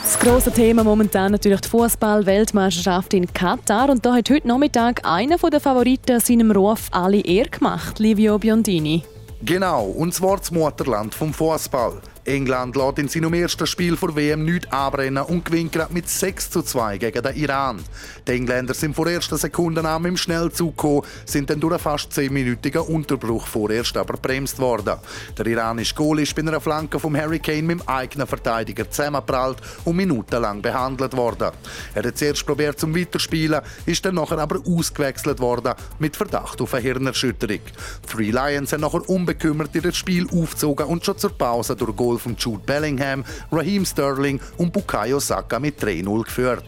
Das 0.03 0.19
grosse 0.19 0.51
Thema 0.51 0.83
momentan 0.83 1.33
natürlich 1.33 1.61
die 1.61 1.69
Fußball-Weltmeisterschaft 1.69 3.15
in 3.15 3.33
Katar. 3.33 3.89
Und 3.91 4.05
da 4.05 4.15
hat 4.15 4.29
heute 4.29 4.49
Nachmittag 4.49 5.01
einer 5.05 5.37
der 5.37 5.61
Favoriten 5.61 6.19
seinem 6.19 6.51
Ruf 6.51 6.89
alle 6.91 7.21
Ehr 7.21 7.47
gemacht, 7.47 8.01
Livio 8.01 8.39
Biondini. 8.39 9.05
Genau, 9.43 9.85
und 9.85 10.13
zwar 10.13 10.37
das 10.37 10.51
Mutterland 10.51 11.15
vom 11.15 11.33
Fußball. 11.33 12.03
England 12.25 12.77
lässt 12.77 12.99
in 12.99 13.09
seinem 13.09 13.33
ersten 13.33 13.67
Spiel 13.67 13.97
vor 13.97 14.15
WM 14.15 14.45
nichts 14.45 14.71
anbrennen 14.71 15.25
und 15.25 15.45
gewinnt 15.45 15.73
gerade 15.73 15.93
mit 15.93 16.09
6 16.09 16.51
zu 16.51 16.63
2 16.63 16.99
gegen 16.99 17.23
den 17.23 17.35
Iran. 17.35 17.81
Die 18.29 18.33
Engländer 18.33 18.75
sind 18.75 18.95
vor 18.95 19.09
ersten 19.09 19.39
Sekunden 19.39 19.87
an 19.87 20.05
im 20.05 20.17
Schnellzug 20.19 20.77
gekommen, 20.77 21.03
sind 21.25 21.49
dann 21.49 21.61
durch 21.61 21.73
einen 21.73 21.81
fast 21.81 22.13
10-minütigen 22.13 22.81
Unterbruch 22.81 23.47
vorerst 23.47 23.97
aber 23.97 24.19
bremst 24.19 24.59
worden. 24.59 24.99
Der 25.39 25.47
iranische 25.47 25.95
Goal 25.95 26.21
ist 26.21 26.35
bei 26.37 26.43
einer 26.43 26.61
Flanke 26.61 27.01
vom 27.01 27.17
Hurricane 27.17 27.67
mit 27.67 27.81
dem 27.81 27.89
eigenen 27.89 28.27
Verteidiger 28.27 28.91
zusammengeprallt 28.91 29.59
und 29.85 29.97
minutenlang 29.97 30.61
behandelt 30.61 31.17
worden. 31.17 31.51
Er 31.95 32.05
hat 32.05 32.19
zuerst 32.19 32.45
probiert 32.45 32.79
zum 32.79 32.95
Weiterspielen, 32.95 33.63
ist 33.87 34.05
dann 34.05 34.17
nachher 34.17 34.39
aber 34.39 34.61
ausgewechselt 34.67 35.41
worden 35.41 35.75
mit 35.99 36.17
Verdacht 36.17 36.61
auf 36.61 36.75
eine 36.75 36.83
Hirnerschütterung. 36.83 37.61
Three 38.07 38.31
Lions 38.31 38.73
haben 38.73 38.83
nachher 38.83 39.09
unbekümmert 39.09 39.75
ihr 39.75 39.93
Spiel 39.93 40.27
aufgezogen 40.31 40.87
und 40.87 41.05
schon 41.05 41.17
zur 41.17 41.37
Pause 41.37 41.75
durch 41.75 41.97
Goal 41.97 42.20
von 42.21 42.37
Jude 42.37 42.63
Bellingham, 42.65 43.25
Raheem 43.51 43.85
Sterling 43.85 44.41
und 44.59 44.73
Bukayo 44.73 45.19
Saka 45.19 45.59
mit 45.59 45.83
3-0 45.83 46.25
geführt. 46.25 46.65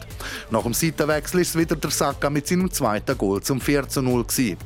Nach 0.50 0.62
dem 0.62 0.74
Seitenwechsel 0.74 1.40
ist 1.40 1.56
wieder 1.56 1.76
der 1.76 1.90
Saka 1.90 2.30
mit 2.30 2.46
seinem 2.46 2.70
zweiten 2.70 3.16
Goal 3.16 3.40
zum 3.42 3.60
4-0 3.60 4.02
gewesen. 4.02 4.56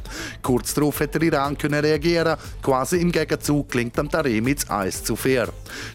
Kurz 0.42 0.75
darauf 0.75 1.01
hat 1.01 1.14
der 1.14 1.22
Iran 1.22 1.59
können 1.59 1.81
reagieren, 1.81 2.37
quasi 2.62 2.96
im 2.99 3.12
Gegenzug 3.12 3.68
klingt 3.68 3.99
am 3.99 4.11
Taremi 4.11 4.57
1 4.68 5.05
zu 5.05 5.16
4. 5.16 5.49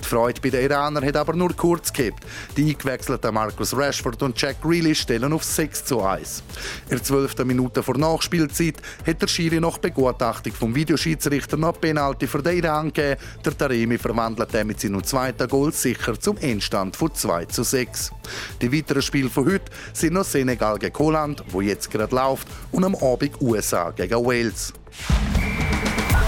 Die 0.03 0.07
Freude 0.07 0.41
bei 0.41 0.49
den 0.49 0.63
Iranern 0.65 1.05
hat 1.05 1.15
aber 1.15 1.33
nur 1.33 1.55
kurz 1.55 1.91
gehabt. 1.91 2.23
Die 2.57 2.69
eingewechselten 2.69 3.33
Marcus 3.33 3.75
Rashford 3.75 4.21
und 4.23 4.39
Jack 4.39 4.61
Grealish 4.61 5.01
stellen 5.01 5.33
auf 5.33 5.43
6 5.43 5.85
zu 5.85 6.01
1. 6.01 6.43
In 6.85 6.97
der 6.97 7.03
12. 7.03 7.37
Minute 7.45 7.81
vor 7.83 7.97
Nachspielzeit 7.97 8.75
hat 9.05 9.21
der 9.21 9.27
Schiri 9.27 9.59
nach 9.59 9.77
Begutachtung 9.77 10.53
vom 10.53 10.75
Videoschiedsrichter 10.75 11.57
noch 11.57 11.79
Penalty 11.79 12.27
für 12.27 12.41
den 12.41 12.57
Iran 12.57 12.87
gegeben. 12.87 13.21
Der 13.43 13.57
Taremi 13.57 13.97
verwandelt 13.97 14.53
den 14.53 14.67
mit 14.71 14.79
seinem 14.79 15.03
zweiten 15.03 15.49
Goal 15.49 15.73
sicher 15.73 16.17
zum 16.17 16.37
Endstand 16.37 16.95
von 16.95 17.13
2 17.13 17.43
zu 17.47 17.63
6. 17.63 18.13
Die 18.61 18.71
weiteren 18.71 19.01
Spiele 19.01 19.29
von 19.29 19.45
heute 19.45 19.65
sind 19.91 20.13
noch 20.13 20.23
Senegal 20.23 20.79
gegen 20.79 20.97
Holland, 20.97 21.43
wo 21.49 21.59
jetzt 21.59 21.91
gerade 21.91 22.15
läuft, 22.15 22.47
und 22.71 22.85
am 22.85 22.95
Abend 22.95 23.41
USA 23.41 23.91
gegen 23.91 24.25
Wales. 24.25 24.71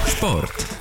Sport. 0.08 0.73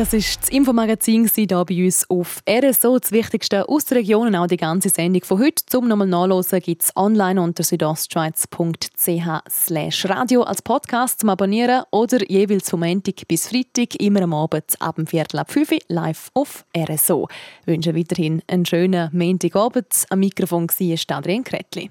Das 0.00 0.14
war 0.14 0.20
das 0.20 0.48
Infomagazin 0.48 1.28
hier 1.28 1.46
bei 1.46 1.84
uns 1.84 2.08
auf 2.08 2.42
RSO. 2.48 2.98
Das 2.98 3.12
Wichtigste 3.12 3.68
aus 3.68 3.84
der 3.84 3.98
Region 3.98 4.28
und 4.28 4.34
auch 4.34 4.46
die 4.46 4.56
ganze 4.56 4.88
Sendung 4.88 5.22
von 5.24 5.38
heute. 5.38 5.62
Zum 5.66 5.88
nochmal 5.88 6.06
nachlesen 6.06 6.60
gibt 6.60 6.84
es 6.84 6.96
online 6.96 7.38
unter 7.38 7.62
südostschweiz.ch 7.62 10.08
radio 10.08 10.42
als 10.44 10.62
Podcast 10.62 11.20
zum 11.20 11.28
Abonnieren 11.28 11.82
oder 11.90 12.26
jeweils 12.30 12.70
vom 12.70 12.80
Montag 12.80 13.28
bis 13.28 13.48
Freitag 13.48 13.96
immer 13.96 14.22
am 14.22 14.32
Abend 14.32 14.80
ab 14.80 14.96
dem 14.96 15.06
Viertel 15.06 15.38
ab 15.38 15.50
5 15.50 15.70
Uhr 15.70 15.78
live 15.88 16.30
auf 16.32 16.64
RSO. 16.74 17.28
Ich 17.60 17.66
wünsche 17.66 17.94
weiterhin 17.94 18.40
einen 18.46 18.64
schönen 18.64 19.10
Montagabend. 19.12 20.06
Am 20.08 20.20
Mikrofon 20.20 20.66
war 20.66 21.18
Adrian 21.18 21.44
Kretli. 21.44 21.90